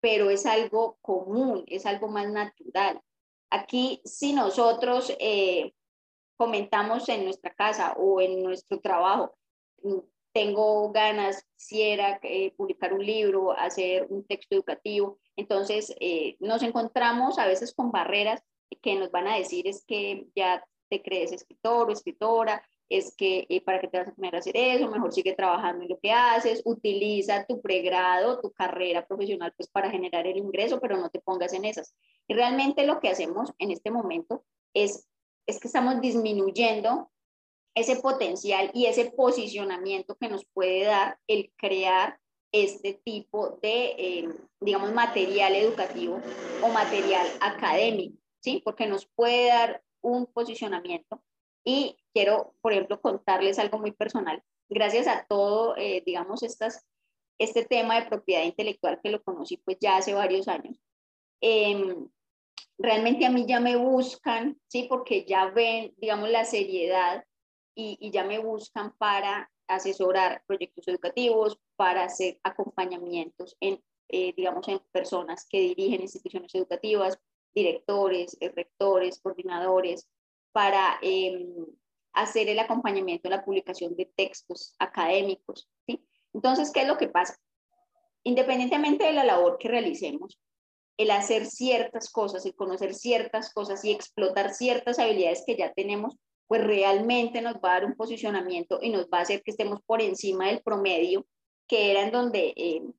pero 0.00 0.30
es 0.30 0.46
algo 0.46 0.98
común, 1.00 1.64
es 1.66 1.86
algo 1.86 2.08
más 2.08 2.28
natural. 2.30 3.00
Aquí, 3.50 4.00
si 4.04 4.32
nosotros 4.32 5.14
eh, 5.18 5.72
comentamos 6.36 7.08
en 7.08 7.24
nuestra 7.24 7.52
casa 7.54 7.94
o 7.98 8.20
en 8.20 8.42
nuestro 8.42 8.80
trabajo, 8.80 9.36
tengo 10.32 10.90
ganas, 10.92 11.44
quisiera 11.56 12.18
eh, 12.22 12.52
publicar 12.56 12.92
un 12.92 13.04
libro, 13.04 13.52
hacer 13.52 14.06
un 14.10 14.24
texto 14.24 14.54
educativo, 14.54 15.18
entonces 15.36 15.94
eh, 16.00 16.36
nos 16.40 16.62
encontramos 16.62 17.38
a 17.38 17.46
veces 17.46 17.74
con 17.74 17.90
barreras 17.90 18.42
que 18.82 18.94
nos 18.96 19.10
van 19.10 19.26
a 19.26 19.36
decir 19.36 19.66
es 19.66 19.84
que 19.84 20.26
ya 20.34 20.64
te 20.88 21.02
crees 21.02 21.32
escritor 21.32 21.88
o 21.88 21.92
escritora, 21.92 22.62
es 22.88 23.14
que 23.14 23.46
eh, 23.48 23.60
para 23.60 23.80
que 23.80 23.86
te 23.86 23.98
vas 23.98 24.08
a 24.08 24.14
poner 24.14 24.34
a 24.34 24.38
hacer 24.38 24.56
eso, 24.56 24.88
mejor 24.88 25.12
sigue 25.12 25.34
trabajando 25.34 25.84
en 25.84 25.90
lo 25.90 25.98
que 26.00 26.10
haces, 26.10 26.60
utiliza 26.64 27.46
tu 27.46 27.60
pregrado, 27.60 28.40
tu 28.40 28.50
carrera 28.50 29.06
profesional 29.06 29.52
pues 29.56 29.68
para 29.68 29.90
generar 29.90 30.26
el 30.26 30.36
ingreso, 30.36 30.80
pero 30.80 30.96
no 30.96 31.08
te 31.08 31.20
pongas 31.20 31.52
en 31.52 31.64
esas. 31.64 31.94
Y 32.26 32.34
realmente 32.34 32.84
lo 32.84 32.98
que 32.98 33.08
hacemos 33.08 33.52
en 33.58 33.70
este 33.70 33.92
momento 33.92 34.44
es, 34.74 35.08
es 35.46 35.60
que 35.60 35.68
estamos 35.68 36.00
disminuyendo 36.00 37.10
ese 37.80 37.96
potencial 37.96 38.70
y 38.74 38.86
ese 38.86 39.10
posicionamiento 39.10 40.16
que 40.16 40.28
nos 40.28 40.44
puede 40.52 40.84
dar 40.84 41.18
el 41.26 41.52
crear 41.56 42.18
este 42.52 42.94
tipo 43.04 43.58
de, 43.62 43.94
eh, 43.98 44.28
digamos, 44.60 44.92
material 44.92 45.54
educativo 45.54 46.20
o 46.62 46.68
material 46.68 47.26
académico, 47.40 48.16
¿sí? 48.42 48.60
Porque 48.64 48.86
nos 48.86 49.06
puede 49.06 49.48
dar 49.48 49.82
un 50.02 50.26
posicionamiento 50.26 51.22
y 51.64 51.96
quiero, 52.12 52.54
por 52.60 52.72
ejemplo, 52.72 53.00
contarles 53.00 53.58
algo 53.58 53.78
muy 53.78 53.92
personal. 53.92 54.42
Gracias 54.68 55.06
a 55.06 55.26
todo, 55.28 55.76
eh, 55.76 56.02
digamos, 56.04 56.42
estas, 56.42 56.86
este 57.38 57.64
tema 57.64 58.00
de 58.00 58.08
propiedad 58.08 58.44
intelectual 58.44 59.00
que 59.02 59.10
lo 59.10 59.22
conocí 59.22 59.56
pues 59.58 59.78
ya 59.80 59.96
hace 59.96 60.14
varios 60.14 60.48
años. 60.48 60.80
Em, 61.40 62.08
realmente 62.78 63.26
a 63.26 63.30
mí 63.30 63.46
ya 63.46 63.60
me 63.60 63.76
buscan, 63.76 64.60
¿sí? 64.68 64.86
Porque 64.88 65.24
ya 65.24 65.46
ven, 65.50 65.94
digamos, 65.98 66.30
la 66.30 66.44
seriedad 66.44 67.24
y, 67.74 68.10
ya 68.10 68.24
me 68.24 68.38
buscan 68.38 68.92
para 68.98 69.50
asesorar 69.68 70.42
proyectos 70.46 70.88
educativos, 70.88 71.58
para 71.76 72.04
hacer 72.04 72.38
acompañamientos 72.42 73.56
en, 73.60 73.82
eh, 74.08 74.34
digamos, 74.36 74.66
en 74.68 74.80
personas 74.92 75.46
que 75.48 75.60
dirigen 75.60 76.02
instituciones 76.02 76.54
educativas, 76.54 77.18
directores, 77.54 78.36
rectores, 78.40 79.20
coordinadores, 79.20 80.08
para 80.52 80.98
em, 81.02 81.66
hacer 82.12 82.48
el 82.48 82.58
acompañamiento 82.58 83.28
a 83.28 83.32
la 83.32 83.44
publicación 83.44 83.96
de 83.96 84.06
textos 84.16 84.74
académicos. 84.78 85.68
¿sí? 85.86 86.04
Entonces, 86.32 86.72
¿qué 86.72 86.82
es 86.82 86.88
lo 86.88 86.98
que 86.98 87.08
pasa? 87.08 87.36
Independientemente 88.24 89.04
de 89.04 89.12
la 89.12 89.24
labor 89.24 89.58
que 89.58 89.68
realicemos, 89.68 90.38
el 90.96 91.10
hacer 91.10 91.46
ciertas 91.46 92.10
cosas, 92.10 92.44
el 92.44 92.54
conocer 92.54 92.94
ciertas 92.94 93.54
cosas 93.54 93.84
y 93.84 93.92
explotar 93.92 94.52
ciertas 94.52 94.98
habilidades 94.98 95.44
que 95.46 95.56
ya 95.56 95.72
tenemos, 95.72 96.16
pues 96.50 96.64
realmente 96.64 97.40
nos 97.42 97.54
va 97.58 97.70
a 97.70 97.74
dar 97.74 97.84
un 97.84 97.94
posicionamiento 97.94 98.80
y 98.82 98.90
nos 98.90 99.06
va 99.06 99.18
a 99.18 99.20
hacer 99.20 99.40
que 99.44 99.52
estemos 99.52 99.78
por 99.86 100.02
encima 100.02 100.48
del 100.48 100.60
promedio, 100.62 101.24
que 101.68 101.92
era 101.92 102.02
en 102.02 102.10
donde 102.10 102.52
em, 102.56 102.92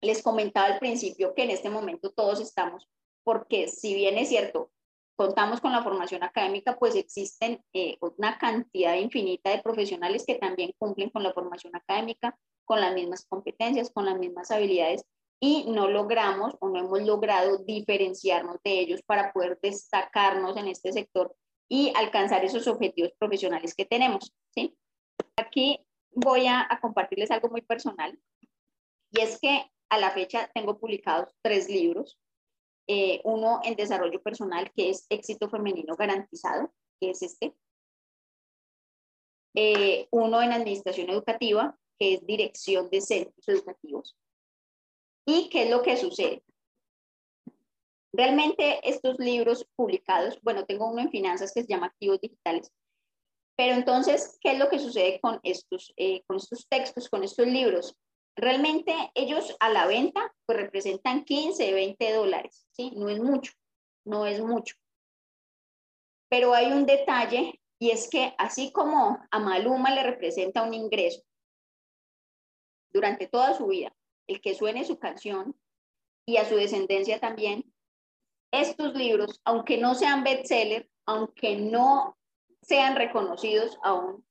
les 0.00 0.22
comentaba 0.22 0.68
al 0.68 0.78
principio 0.78 1.34
que 1.34 1.42
en 1.42 1.50
este 1.50 1.70
momento 1.70 2.12
todos 2.12 2.40
estamos, 2.40 2.88
porque 3.24 3.66
si 3.66 3.94
bien 3.94 4.16
es 4.16 4.28
cierto, 4.28 4.70
contamos 5.16 5.60
con 5.60 5.72
la 5.72 5.82
formación 5.82 6.22
académica, 6.22 6.78
pues 6.78 6.94
existen 6.94 7.60
eh, 7.72 7.96
una 8.00 8.38
cantidad 8.38 8.94
infinita 8.94 9.50
de 9.50 9.60
profesionales 9.60 10.24
que 10.24 10.36
también 10.36 10.72
cumplen 10.78 11.10
con 11.10 11.24
la 11.24 11.32
formación 11.32 11.74
académica, 11.74 12.38
con 12.64 12.80
las 12.80 12.94
mismas 12.94 13.26
competencias, 13.28 13.90
con 13.90 14.04
las 14.04 14.20
mismas 14.20 14.52
habilidades 14.52 15.04
y 15.40 15.64
no 15.68 15.88
logramos 15.88 16.54
o 16.60 16.68
no 16.68 16.78
hemos 16.78 17.02
logrado 17.02 17.58
diferenciarnos 17.58 18.58
de 18.62 18.78
ellos 18.78 19.02
para 19.02 19.32
poder 19.32 19.58
destacarnos 19.60 20.56
en 20.56 20.68
este 20.68 20.92
sector 20.92 21.34
y 21.68 21.92
alcanzar 21.96 22.44
esos 22.44 22.66
objetivos 22.66 23.12
profesionales 23.18 23.74
que 23.74 23.84
tenemos. 23.84 24.32
¿sí? 24.54 24.76
Aquí 25.36 25.84
voy 26.12 26.46
a, 26.46 26.68
compartirles 26.80 27.30
algo 27.30 27.48
muy 27.48 27.62
personal 27.62 28.18
y 29.10 29.20
es 29.20 29.38
que 29.40 29.70
a 29.90 29.98
la 29.98 30.10
fecha 30.10 30.50
tengo 30.54 30.78
publicados 30.78 31.30
tres 31.42 31.68
libros 31.68 32.18
eh, 32.86 33.22
uno 33.24 33.60
en 33.64 33.76
desarrollo 33.76 34.22
personal, 34.22 34.70
que 34.72 34.90
es 34.90 35.06
éxito 35.08 35.48
femenino 35.48 35.96
garantizado, 35.96 36.70
que 37.00 37.10
es 37.10 37.22
este. 37.22 37.54
Eh, 39.54 40.06
uno 40.10 40.42
en 40.42 40.52
administración 40.52 41.08
educativa, 41.08 41.78
que 41.98 42.14
es 42.14 42.26
dirección 42.26 42.90
de 42.90 43.00
centros 43.00 43.48
educativos. 43.48 44.16
¿Y 45.26 45.48
qué 45.48 45.62
es 45.62 45.70
lo 45.70 45.82
que 45.82 45.96
sucede? 45.96 46.44
Realmente 48.16 48.78
estos 48.88 49.18
libros 49.18 49.66
publicados, 49.74 50.38
bueno, 50.42 50.64
tengo 50.66 50.88
uno 50.88 51.02
en 51.02 51.10
finanzas 51.10 51.52
que 51.52 51.62
se 51.62 51.68
llama 51.68 51.86
Activos 51.86 52.20
Digitales, 52.20 52.72
pero 53.56 53.74
entonces, 53.74 54.38
¿qué 54.40 54.52
es 54.52 54.58
lo 54.58 54.68
que 54.68 54.78
sucede 54.78 55.18
con 55.20 55.40
estos, 55.42 55.92
eh, 55.96 56.22
con 56.28 56.36
estos 56.36 56.68
textos, 56.68 57.08
con 57.08 57.24
estos 57.24 57.48
libros? 57.48 57.96
Realmente 58.36 58.94
ellos 59.14 59.56
a 59.58 59.68
la 59.68 59.88
venta 59.88 60.32
pues 60.46 60.58
representan 60.58 61.24
15, 61.24 61.72
20 61.72 62.12
dólares, 62.12 62.68
¿sí? 62.70 62.92
No 62.94 63.08
es 63.08 63.18
mucho, 63.18 63.52
no 64.04 64.26
es 64.26 64.40
mucho. 64.40 64.76
Pero 66.28 66.54
hay 66.54 66.70
un 66.70 66.86
detalle 66.86 67.60
y 67.80 67.90
es 67.90 68.08
que 68.08 68.32
así 68.38 68.70
como 68.70 69.18
a 69.28 69.38
Maluma 69.40 69.92
le 69.92 70.04
representa 70.04 70.62
un 70.62 70.72
ingreso 70.72 71.22
durante 72.92 73.26
toda 73.26 73.54
su 73.54 73.66
vida, 73.66 73.92
el 74.28 74.40
que 74.40 74.54
suene 74.54 74.84
su 74.84 75.00
canción 75.00 75.58
y 76.26 76.36
a 76.36 76.48
su 76.48 76.54
descendencia 76.54 77.18
también, 77.18 77.73
estos 78.60 78.94
libros, 78.94 79.40
aunque 79.44 79.78
no 79.78 79.94
sean 79.94 80.24
bestseller, 80.24 80.88
aunque 81.06 81.56
no 81.56 82.16
sean 82.62 82.96
reconocidos 82.96 83.78
aún, 83.82 84.24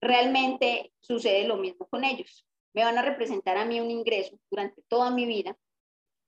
realmente 0.00 0.92
sucede 1.00 1.46
lo 1.46 1.56
mismo 1.56 1.86
con 1.88 2.04
ellos. 2.04 2.46
Me 2.74 2.84
van 2.84 2.98
a 2.98 3.02
representar 3.02 3.56
a 3.56 3.64
mí 3.64 3.80
un 3.80 3.90
ingreso 3.90 4.38
durante 4.50 4.82
toda 4.88 5.10
mi 5.10 5.26
vida 5.26 5.56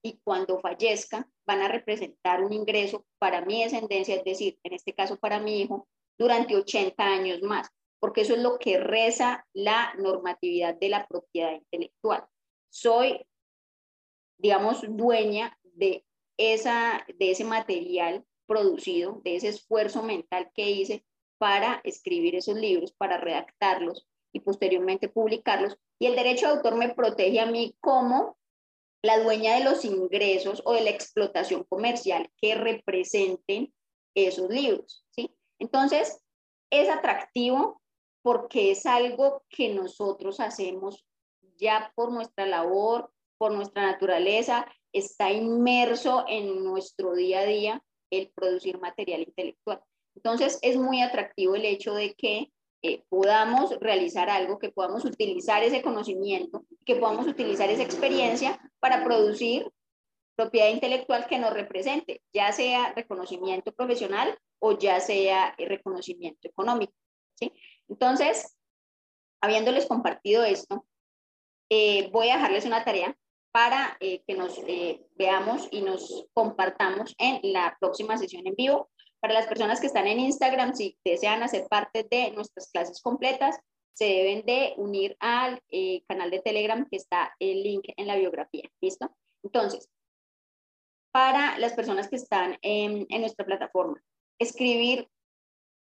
y 0.03 0.20
cuando 0.22 0.61
fallezca 0.61 1.29
van 1.46 1.62
a 1.62 1.68
representar 1.68 2.42
un 2.42 2.53
ingreso 2.53 3.05
para 3.18 3.44
mi 3.44 3.62
descendencia, 3.62 4.14
es 4.14 4.25
decir, 4.25 4.59
en 4.62 4.72
este 4.72 4.94
caso 4.94 5.18
para 5.18 5.40
mi 5.40 5.61
hijo, 5.61 5.88
durante 6.18 6.57
80 6.57 7.05
años 7.05 7.42
más, 7.42 7.68
porque 7.99 8.22
eso 8.22 8.35
es 8.35 8.40
lo 8.40 8.59
que 8.59 8.79
reza 8.79 9.46
la 9.53 9.92
normatividad 9.99 10.75
de 10.77 10.88
la 10.88 11.07
propiedad 11.07 11.53
intelectual. 11.53 12.25
Soy, 12.70 13.27
digamos, 14.38 14.83
dueña 14.88 15.59
de, 15.62 16.06
esa, 16.37 17.05
de 17.18 17.31
ese 17.31 17.44
material 17.44 18.25
producido, 18.46 19.20
de 19.25 19.37
ese 19.37 19.49
esfuerzo 19.49 20.03
mental 20.03 20.51
que 20.55 20.70
hice 20.70 21.05
para 21.38 21.81
escribir 21.85 22.35
esos 22.35 22.57
libros, 22.57 22.92
para 22.92 23.18
redactarlos 23.18 24.07
y 24.33 24.40
posteriormente 24.40 25.09
publicarlos. 25.09 25.77
Y 25.99 26.07
el 26.07 26.16
derecho 26.16 26.46
de 26.46 26.53
autor 26.53 26.77
me 26.77 26.94
protege 26.94 27.40
a 27.40 27.46
mí 27.46 27.77
como 27.81 28.37
la 29.03 29.18
dueña 29.18 29.57
de 29.57 29.64
los 29.64 29.85
ingresos 29.85 30.62
o 30.64 30.72
de 30.72 30.83
la 30.83 30.90
explotación 30.90 31.64
comercial 31.64 32.31
que 32.40 32.55
representen 32.55 33.72
esos 34.14 34.49
libros, 34.51 35.05
¿sí? 35.11 35.35
Entonces, 35.59 36.22
es 36.70 36.88
atractivo 36.88 37.81
porque 38.22 38.72
es 38.72 38.87
algo 38.87 39.44
que 39.49 39.72
nosotros 39.72 40.40
hacemos 40.40 41.07
ya 41.57 41.92
por 41.94 42.12
nuestra 42.12 42.46
labor, 42.46 43.12
por 43.38 43.53
nuestra 43.53 43.83
naturaleza, 43.83 44.66
está 44.92 45.31
inmerso 45.33 46.25
en 46.29 46.64
nuestro 46.64 47.14
día 47.14 47.40
a 47.40 47.46
día 47.46 47.83
el 48.11 48.31
producir 48.35 48.79
material 48.79 49.22
intelectual. 49.22 49.81
Entonces, 50.14 50.59
es 50.62 50.77
muy 50.77 51.03
atractivo 51.03 51.57
el 51.57 51.64
hecho 51.64 51.94
de 51.94 52.14
que 52.14 52.51
eh, 52.83 53.03
podamos 53.09 53.79
realizar 53.81 54.31
algo, 54.31 54.59
que 54.59 54.70
podamos 54.70 55.05
utilizar 55.05 55.62
ese 55.62 55.83
conocimiento, 55.83 56.64
que 56.85 56.96
podamos 56.96 57.27
utilizar 57.27 57.68
esa 57.70 57.83
experiencia 57.83 58.61
para 58.81 59.05
producir 59.05 59.70
propiedad 60.37 60.68
intelectual 60.68 61.27
que 61.27 61.38
nos 61.38 61.53
represente, 61.53 62.22
ya 62.33 62.53
sea 62.53 62.92
reconocimiento 62.92 63.72
profesional 63.72 64.38
o 64.59 64.79
ya 64.79 65.01
sea 65.01 65.55
reconocimiento 65.59 66.49
económico. 66.49 66.92
¿sí? 67.35 67.53
Entonces, 67.88 68.57
habiéndoles 69.40 69.87
compartido 69.87 70.44
esto, 70.44 70.87
eh, 71.70 72.09
voy 72.11 72.29
a 72.29 72.37
dejarles 72.37 72.66
una 72.66 72.85
tarea 72.85 73.16
para 73.57 73.97
eh, 74.01 74.23
que 74.27 74.35
nos 74.35 74.59
eh, 74.66 75.01
veamos 75.14 75.66
y 75.71 75.81
nos 75.81 76.27
compartamos 76.35 77.14
en 77.16 77.40
la 77.55 77.75
próxima 77.81 78.19
sesión 78.19 78.47
en 78.47 78.55
vivo. 78.55 78.90
Para 79.19 79.33
las 79.33 79.47
personas 79.47 79.81
que 79.81 79.87
están 79.87 80.07
en 80.07 80.21
Instagram, 80.21 80.75
si 80.75 80.99
desean 81.03 81.42
hacer 81.42 81.66
parte 81.66 82.07
de 82.11 82.33
nuestras 82.33 82.71
clases 82.71 83.01
completas, 83.01 83.59
se 83.95 84.05
deben 84.05 84.45
de 84.45 84.75
unir 84.77 85.16
al 85.21 85.62
eh, 85.71 86.03
canal 86.07 86.31
de 86.31 86.40
Telegram 86.40 86.87
que 86.87 86.99
está 86.99 87.35
el 87.38 87.62
link 87.62 87.85
en 87.97 88.07
la 88.07 88.16
biografía. 88.16 88.69
¿Listo? 88.83 89.16
Entonces, 89.42 89.88
para 91.11 91.59
las 91.59 91.73
personas 91.73 92.09
que 92.11 92.16
están 92.16 92.59
en, 92.61 93.07
en 93.09 93.21
nuestra 93.23 93.47
plataforma, 93.47 94.05
escribir, 94.38 95.09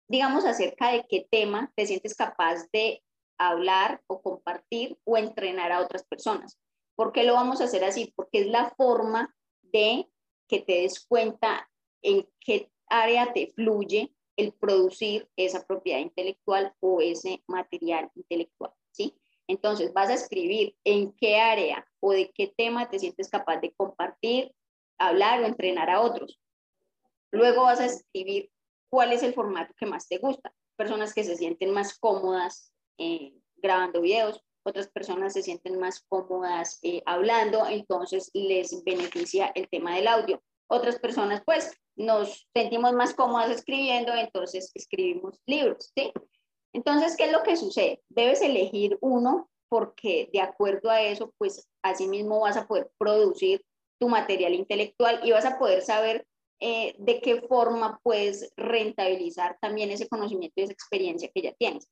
digamos, 0.07 0.45
acerca 0.45 0.91
de 0.91 1.07
qué 1.09 1.27
tema 1.31 1.71
te 1.75 1.87
sientes 1.87 2.13
capaz 2.13 2.67
de 2.71 3.01
hablar 3.39 3.99
o 4.05 4.21
compartir 4.21 4.99
o 5.05 5.17
entrenar 5.17 5.71
a 5.71 5.81
otras 5.81 6.03
personas. 6.03 6.55
¿Por 6.97 7.11
qué 7.11 7.23
lo 7.23 7.35
vamos 7.35 7.61
a 7.61 7.65
hacer 7.65 7.83
así? 7.83 8.11
Porque 8.15 8.39
es 8.39 8.47
la 8.47 8.71
forma 8.71 9.35
de 9.61 10.09
que 10.47 10.61
te 10.61 10.81
des 10.81 11.05
cuenta 11.05 11.69
en 12.01 12.27
qué 12.39 12.71
área 12.87 13.33
te 13.33 13.53
fluye 13.53 14.15
el 14.35 14.51
producir 14.51 15.29
esa 15.35 15.65
propiedad 15.67 15.99
intelectual 15.99 16.73
o 16.79 16.99
ese 16.99 17.43
material 17.45 18.09
intelectual, 18.15 18.71
¿sí? 18.91 19.15
Entonces 19.47 19.93
vas 19.93 20.09
a 20.09 20.15
escribir 20.15 20.75
en 20.83 21.13
qué 21.13 21.39
área 21.39 21.87
o 21.99 22.13
de 22.13 22.31
qué 22.31 22.47
tema 22.47 22.89
te 22.89 22.97
sientes 22.97 23.29
capaz 23.29 23.57
de 23.57 23.73
compartir, 23.73 24.55
hablar 24.97 25.41
o 25.41 25.45
entrenar 25.45 25.91
a 25.91 26.01
otros. 26.01 26.39
Luego 27.31 27.63
vas 27.63 27.79
a 27.79 27.85
escribir 27.85 28.49
cuál 28.89 29.13
es 29.13 29.21
el 29.21 29.35
formato 29.35 29.73
que 29.77 29.85
más 29.85 30.07
te 30.07 30.17
gusta. 30.17 30.51
Personas 30.75 31.13
que 31.13 31.23
se 31.23 31.35
sienten 31.35 31.71
más 31.71 31.95
cómodas 31.99 32.73
eh, 32.97 33.35
grabando 33.57 34.01
videos, 34.01 34.43
otras 34.67 34.89
personas 34.89 35.33
se 35.33 35.41
sienten 35.41 35.79
más 35.79 36.03
cómodas 36.09 36.79
eh, 36.83 37.01
hablando, 37.05 37.65
entonces 37.67 38.29
les 38.33 38.83
beneficia 38.83 39.51
el 39.55 39.69
tema 39.69 39.95
del 39.95 40.07
audio. 40.07 40.41
Otras 40.69 40.99
personas, 40.99 41.41
pues, 41.45 41.73
nos 41.95 42.47
sentimos 42.53 42.93
más 42.93 43.13
cómodas 43.13 43.49
escribiendo, 43.49 44.13
entonces 44.13 44.71
escribimos 44.75 45.39
libros, 45.45 45.91
¿sí? 45.95 46.11
Entonces, 46.73 47.15
¿qué 47.15 47.25
es 47.25 47.31
lo 47.31 47.43
que 47.43 47.55
sucede? 47.55 48.03
Debes 48.09 48.41
elegir 48.41 48.97
uno 49.01 49.49
porque 49.69 50.29
de 50.33 50.41
acuerdo 50.41 50.89
a 50.89 51.01
eso, 51.01 51.33
pues, 51.37 51.67
así 51.81 52.07
mismo 52.07 52.41
vas 52.41 52.57
a 52.57 52.67
poder 52.67 52.91
producir 52.97 53.63
tu 53.99 54.09
material 54.09 54.53
intelectual 54.53 55.21
y 55.23 55.31
vas 55.31 55.45
a 55.45 55.57
poder 55.57 55.81
saber 55.81 56.27
eh, 56.59 56.95
de 56.99 57.21
qué 57.21 57.41
forma 57.41 57.99
puedes 58.03 58.51
rentabilizar 58.57 59.57
también 59.61 59.91
ese 59.91 60.09
conocimiento 60.09 60.53
y 60.57 60.63
esa 60.63 60.73
experiencia 60.73 61.29
que 61.33 61.41
ya 61.41 61.53
tienes. 61.53 61.87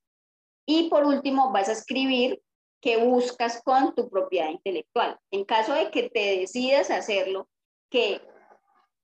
Y 0.67 0.89
por 0.89 1.05
último, 1.05 1.51
vas 1.51 1.69
a 1.69 1.73
escribir 1.73 2.41
que 2.85 2.97
buscas 2.97 3.63
con 3.63 3.95
tu 3.95 4.07
propiedad 4.11 4.51
intelectual. 4.51 5.17
En 5.31 5.43
caso 5.43 5.73
de 5.73 5.89
que 5.89 6.07
te 6.07 6.37
decidas 6.37 6.91
hacerlo, 6.91 7.49
que 7.89 8.21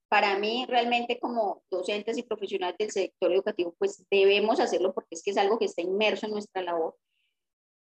para 0.08 0.38
mí 0.38 0.67
realmente 0.70 1.20
como 1.20 1.63
docentes 1.72 2.15
y 2.20 2.22
profesionales 2.22 2.78
del 2.78 2.91
sector 2.91 3.32
educativo, 3.32 3.74
pues 3.80 4.06
debemos 4.12 4.60
hacerlo 4.60 4.94
porque 4.94 5.15
es 5.15 5.24
que 5.24 5.32
es 5.32 5.38
algo 5.38 5.58
que 5.58 5.65
está 5.65 5.82
inmerso 5.82 6.28
en 6.28 6.34
nuestra 6.34 6.62
labor. 6.62 6.96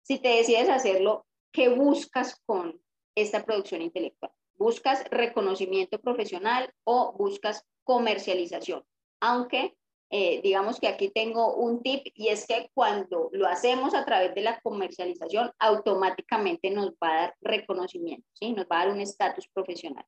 Si 0.05 0.19
te 0.19 0.31
decides 0.31 0.71
hacerlo, 0.71 1.27
¿qué 1.53 1.69
buscas 1.69 2.41
con 2.47 2.81
esta 3.15 3.45
producción 3.45 3.83
intelectual? 3.83 4.33
¿Buscas 4.57 5.05
reconocimiento 5.11 6.01
profesional 6.01 6.73
o 6.85 7.13
buscas 7.13 7.63
comercialización? 7.83 8.87
Aunque 9.21 9.77
eh, 10.11 10.41
digamos 10.43 10.79
que 10.79 10.89
aquí 10.89 11.11
tengo 11.11 11.55
un 11.57 11.83
tip 11.83 12.07
y 12.15 12.29
es 12.29 12.47
que 12.47 12.71
cuando 12.75 13.31
lo 13.33 13.47
hacemos 13.47 13.95
a 13.95 14.05
través 14.05 14.35
de 14.35 14.43
la 14.43 14.61
comercialización, 14.61 15.51
automáticamente 15.59 16.71
nos 16.71 16.91
va 16.93 17.11
a 17.11 17.17
dar 17.17 17.35
reconocimiento, 17.41 18.27
¿sí? 18.35 18.53
nos 18.53 18.67
va 18.67 18.81
a 18.81 18.85
dar 18.85 18.95
un 18.95 19.01
estatus 19.01 19.49
profesional. 19.49 20.05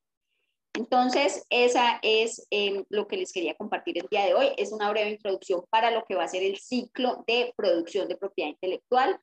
Entonces, 0.77 1.43
esa 1.49 1.99
es 2.03 2.45
em, 2.51 2.85
lo 2.89 3.07
que 3.07 3.17
les 3.17 3.33
quería 3.33 3.55
compartir 3.55 3.97
el 3.97 4.07
día 4.11 4.25
de 4.25 4.35
hoy. 4.35 4.49
Es 4.57 4.71
una 4.71 4.89
breve 4.91 5.09
introducción 5.09 5.63
para 5.71 5.89
lo 5.89 6.05
que 6.05 6.13
va 6.13 6.23
a 6.23 6.27
ser 6.27 6.43
el 6.43 6.57
ciclo 6.57 7.23
de 7.27 7.51
producción 7.57 8.07
de 8.07 8.15
propiedad 8.15 8.51
intelectual. 8.51 9.19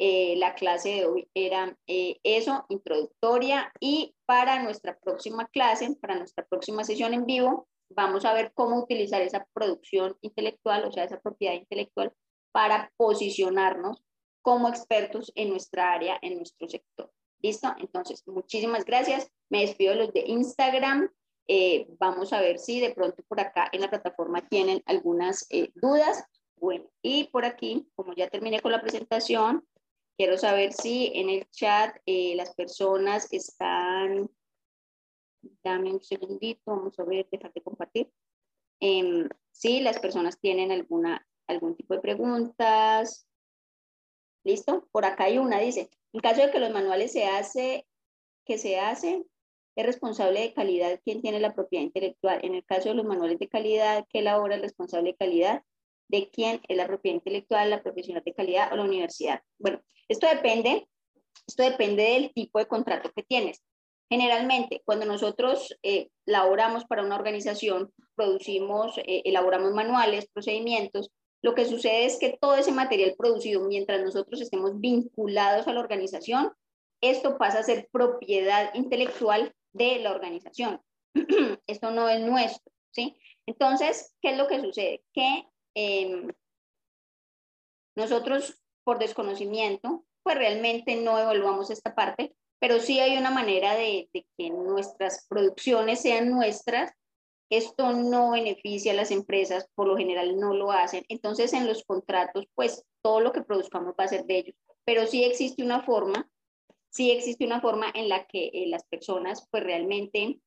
Eh, 0.00 0.34
la 0.36 0.54
clase 0.54 0.90
de 0.90 1.06
hoy 1.06 1.28
era 1.34 1.76
eh, 1.86 2.18
eso, 2.24 2.66
introductoria, 2.68 3.72
y 3.80 4.14
para 4.26 4.62
nuestra 4.62 4.98
próxima 4.98 5.46
clase, 5.46 5.96
para 6.00 6.16
nuestra 6.16 6.44
próxima 6.44 6.82
sesión 6.82 7.14
en 7.14 7.26
vivo, 7.26 7.68
vamos 7.90 8.24
a 8.24 8.32
ver 8.32 8.52
cómo 8.54 8.78
utilizar 8.78 9.22
esa 9.22 9.46
producción 9.52 10.16
intelectual, 10.20 10.84
o 10.84 10.92
sea, 10.92 11.04
esa 11.04 11.20
propiedad 11.20 11.54
intelectual, 11.54 12.12
para 12.52 12.92
posicionarnos 12.96 14.02
como 14.42 14.68
expertos 14.68 15.32
en 15.34 15.50
nuestra 15.50 15.92
área, 15.92 16.18
en 16.22 16.36
nuestro 16.36 16.68
sector. 16.68 17.10
¿Listo? 17.40 17.74
Entonces, 17.78 18.26
muchísimas 18.26 18.84
gracias. 18.84 19.30
Me 19.48 19.60
despido 19.60 19.92
de 19.92 19.98
los 19.98 20.12
de 20.12 20.24
Instagram. 20.26 21.10
Eh, 21.46 21.86
vamos 21.98 22.32
a 22.32 22.40
ver 22.40 22.58
si 22.58 22.80
de 22.80 22.94
pronto 22.94 23.22
por 23.28 23.40
acá 23.40 23.68
en 23.72 23.80
la 23.80 23.90
plataforma 23.90 24.46
tienen 24.48 24.82
algunas 24.86 25.46
eh, 25.50 25.70
dudas. 25.74 26.24
Bueno, 26.56 26.90
y 27.02 27.24
por 27.24 27.44
aquí, 27.44 27.88
como 27.94 28.12
ya 28.14 28.28
terminé 28.28 28.60
con 28.60 28.72
la 28.72 28.80
presentación, 28.80 29.64
quiero 30.16 30.36
saber 30.36 30.72
si 30.72 31.12
en 31.14 31.30
el 31.30 31.48
chat 31.50 31.96
eh, 32.06 32.34
las 32.34 32.54
personas 32.54 33.32
están 33.32 34.28
Dame 35.62 35.92
un 35.92 36.02
segundito, 36.02 36.62
vamos 36.66 36.98
a 36.98 37.04
ver, 37.04 37.28
dejar 37.30 37.52
de 37.52 37.62
compartir. 37.62 38.10
Eh, 38.80 39.28
si 39.52 39.80
las 39.80 39.98
personas 39.98 40.38
tienen 40.38 40.70
alguna, 40.70 41.26
algún 41.46 41.76
tipo 41.76 41.94
de 41.94 42.00
preguntas. 42.00 43.26
¿Listo? 44.44 44.88
Por 44.92 45.04
acá 45.04 45.24
hay 45.24 45.38
una, 45.38 45.58
dice, 45.58 45.90
en 46.12 46.20
caso 46.20 46.42
de 46.42 46.50
que 46.50 46.60
los 46.60 46.70
manuales 46.70 47.12
se 47.12 47.24
hace, 47.24 47.86
que 48.44 48.56
se 48.56 48.78
hace, 48.78 49.24
es 49.76 49.86
responsable 49.86 50.40
de 50.40 50.54
calidad 50.54 51.00
quien 51.04 51.22
tiene 51.22 51.38
la 51.38 51.54
propiedad 51.54 51.84
intelectual. 51.84 52.40
En 52.42 52.54
el 52.54 52.64
caso 52.64 52.88
de 52.88 52.94
los 52.94 53.04
manuales 53.04 53.38
de 53.38 53.48
calidad, 53.48 54.06
que 54.08 54.20
elabora 54.20 54.56
el 54.56 54.62
responsable 54.62 55.10
de 55.10 55.16
calidad 55.16 55.62
de 56.08 56.30
quién 56.30 56.60
es 56.66 56.76
la 56.76 56.86
propiedad 56.86 57.16
intelectual, 57.16 57.70
la 57.70 57.82
profesional 57.82 58.22
de 58.24 58.34
calidad 58.34 58.72
o 58.72 58.76
la 58.76 58.84
universidad. 58.84 59.42
Bueno, 59.58 59.80
esto 60.08 60.26
depende, 60.26 60.88
esto 61.46 61.62
depende 61.62 62.02
del 62.02 62.32
tipo 62.32 62.58
de 62.58 62.66
contrato 62.66 63.12
que 63.14 63.22
tienes. 63.22 63.62
Generalmente, 64.10 64.82
cuando 64.84 65.04
nosotros 65.04 65.76
eh, 65.82 66.08
laboramos 66.24 66.84
para 66.86 67.02
una 67.02 67.16
organización, 67.16 67.92
producimos, 68.14 68.96
eh, 68.98 69.22
elaboramos 69.24 69.72
manuales, 69.72 70.28
procedimientos, 70.32 71.10
lo 71.42 71.54
que 71.54 71.66
sucede 71.66 72.06
es 72.06 72.18
que 72.18 72.36
todo 72.40 72.56
ese 72.56 72.72
material 72.72 73.14
producido 73.16 73.60
mientras 73.68 74.02
nosotros 74.02 74.40
estemos 74.40 74.80
vinculados 74.80 75.68
a 75.68 75.72
la 75.72 75.80
organización, 75.80 76.52
esto 77.00 77.38
pasa 77.38 77.60
a 77.60 77.62
ser 77.62 77.88
propiedad 77.92 78.74
intelectual 78.74 79.54
de 79.72 80.00
la 80.00 80.10
organización. 80.10 80.80
esto 81.66 81.90
no 81.90 82.08
es 82.08 82.20
nuestro, 82.20 82.72
¿sí? 82.90 83.16
Entonces, 83.46 84.14
¿qué 84.20 84.30
es 84.30 84.38
lo 84.38 84.48
que 84.48 84.60
sucede? 84.60 85.04
Que 85.12 85.46
em, 85.74 86.32
nosotros, 87.94 88.60
por 88.84 88.98
desconocimiento, 88.98 90.04
pues 90.22 90.36
realmente 90.36 90.96
no 90.96 91.18
evaluamos 91.18 91.70
esta 91.70 91.94
parte 91.94 92.34
pero 92.58 92.80
sí 92.80 93.00
hay 93.00 93.16
una 93.16 93.30
manera 93.30 93.74
de, 93.74 94.08
que 94.12 94.50
nuestras 94.50 95.26
producciones 95.28 96.00
sean 96.00 96.30
nuestras. 96.30 96.92
Esto 97.50 97.92
no 97.92 98.32
beneficia 98.32 98.92
a 98.92 98.96
las 98.96 99.10
empresas, 99.10 99.68
por 99.74 99.86
lo 99.86 99.96
general 99.96 100.38
no 100.38 100.54
lo 100.54 100.70
hacen. 100.70 101.04
Entonces, 101.08 101.52
en 101.52 101.66
los 101.66 101.84
contratos, 101.84 102.46
pues 102.54 102.84
todo 103.00 103.20
lo 103.20 103.32
que 103.32 103.42
produzcamos 103.42 103.94
va 103.98 104.04
a 104.04 104.08
ser 104.08 104.24
de 104.26 104.38
ellos. 104.38 104.56
Pero 104.84 105.06
sí 105.06 105.24
existe 105.24 105.62
una 105.62 105.82
forma, 105.82 106.28
sí 106.90 107.10
existe 107.10 107.46
una 107.46 107.60
forma 107.60 107.90
en 107.94 108.08
la 108.08 108.26
que 108.26 108.50
eh, 108.52 108.66
las 108.66 108.84
personas, 108.84 109.46
pues 109.50 109.62
realmente 109.62 110.40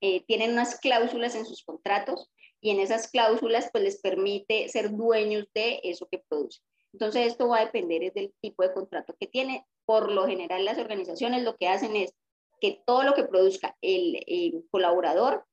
eh, 0.00 0.24
tienen 0.26 0.52
unas 0.52 0.78
cláusulas 0.78 1.34
en 1.34 1.44
sus 1.44 1.62
contratos 1.64 2.30
y 2.60 2.70
en 2.70 2.80
esas 2.80 3.10
cláusulas, 3.10 3.68
pues 3.72 3.84
les 3.84 4.00
permite 4.00 4.68
ser 4.68 4.90
dueños 4.92 5.46
de 5.54 5.80
eso 5.82 6.08
que 6.10 6.22
producen. 6.28 6.62
Entonces, 6.92 7.26
esto 7.26 7.48
va 7.48 7.58
a 7.58 7.64
depender 7.66 8.12
del 8.12 8.32
tipo 8.40 8.62
de 8.62 8.72
contrato 8.72 9.14
que 9.18 9.26
tiene. 9.26 9.66
Por 9.90 10.12
lo 10.12 10.24
general, 10.24 10.64
las 10.64 10.78
organizaciones 10.78 11.42
lo 11.42 11.56
que 11.56 11.66
hacen 11.66 11.96
es 11.96 12.14
que 12.60 12.80
todo 12.86 13.02
lo 13.02 13.12
que 13.14 13.24
produzca 13.24 13.76
el, 13.80 14.64
colaborador 14.70 15.44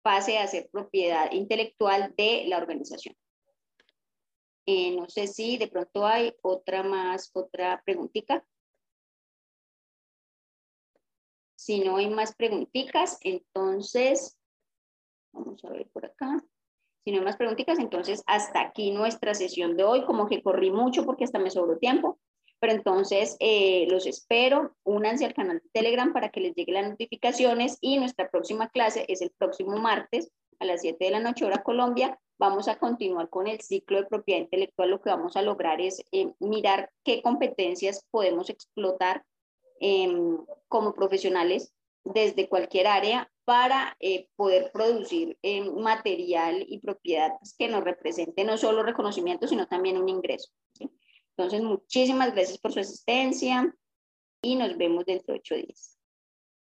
pase 0.00 0.38
a 0.38 0.46
ser 0.46 0.68
propiedad 0.70 1.32
intelectual 1.32 2.14
de 2.16 2.44
la 2.46 2.58
organización. 2.58 3.16
Eh, 4.66 4.94
no 4.94 5.08
sé 5.08 5.26
si 5.26 5.58
de 5.58 5.66
pronto 5.66 6.06
hay 6.06 6.36
otra 6.40 6.84
más, 6.84 7.32
otra 7.34 7.82
preguntita. 7.84 8.46
Si 11.56 11.80
no 11.80 11.96
hay 11.96 12.08
más 12.08 12.36
preguntitas, 12.36 13.18
entonces, 13.22 14.38
vamos 15.32 15.64
a 15.64 15.70
ver 15.70 15.88
por 15.88 16.06
acá. 16.06 16.44
Si 17.02 17.10
no 17.10 17.18
hay 17.18 17.24
más 17.24 17.36
preguntitas, 17.36 17.80
entonces 17.80 18.22
hasta 18.28 18.60
aquí 18.60 18.92
nuestra 18.92 19.34
sesión 19.34 19.76
de 19.76 19.82
hoy. 19.82 20.04
Como 20.04 20.28
que 20.28 20.44
corrí 20.44 20.70
mucho 20.70 21.04
porque 21.04 21.24
hasta 21.24 21.40
me 21.40 21.50
sobró 21.50 21.76
tiempo. 21.76 22.20
Pero 22.64 22.76
entonces 22.76 23.36
eh, 23.40 23.86
los 23.90 24.06
espero. 24.06 24.74
Únanse 24.84 25.26
al 25.26 25.34
canal 25.34 25.60
de 25.62 25.68
Telegram 25.70 26.14
para 26.14 26.30
que 26.30 26.40
les 26.40 26.54
lleguen 26.54 26.76
las 26.76 26.88
notificaciones. 26.88 27.76
Y 27.82 27.98
nuestra 27.98 28.30
próxima 28.30 28.70
clase 28.70 29.04
es 29.06 29.20
el 29.20 29.32
próximo 29.36 29.76
martes 29.76 30.30
a 30.60 30.64
las 30.64 30.80
7 30.80 31.04
de 31.04 31.10
la 31.10 31.20
noche, 31.20 31.44
hora 31.44 31.62
Colombia. 31.62 32.18
Vamos 32.38 32.66
a 32.68 32.78
continuar 32.78 33.28
con 33.28 33.48
el 33.48 33.60
ciclo 33.60 34.00
de 34.00 34.06
propiedad 34.06 34.40
intelectual. 34.40 34.88
Lo 34.88 35.02
que 35.02 35.10
vamos 35.10 35.36
a 35.36 35.42
lograr 35.42 35.82
es 35.82 36.02
eh, 36.10 36.32
mirar 36.40 36.90
qué 37.04 37.20
competencias 37.20 38.06
podemos 38.10 38.48
explotar 38.48 39.26
em, 39.78 40.38
como 40.66 40.94
profesionales 40.94 41.74
desde 42.02 42.48
cualquier 42.48 42.86
área 42.86 43.30
para 43.44 43.94
eh, 44.00 44.28
poder 44.36 44.70
producir 44.72 45.36
eh, 45.42 45.70
material 45.70 46.64
y 46.66 46.78
propiedades 46.78 47.54
que 47.58 47.68
nos 47.68 47.84
represente 47.84 48.42
no 48.42 48.56
solo 48.56 48.82
reconocimiento, 48.82 49.46
sino 49.48 49.66
también 49.68 49.98
un 49.98 50.08
ingreso. 50.08 50.50
Entonces, 51.36 51.62
muchísimas 51.62 52.32
gracias 52.32 52.58
por 52.58 52.72
su 52.72 52.80
asistencia 52.80 53.74
y 54.42 54.56
nos 54.56 54.76
vemos 54.76 55.04
dentro 55.04 55.34
de 55.34 55.40
ocho 55.40 55.54
días. 55.56 55.93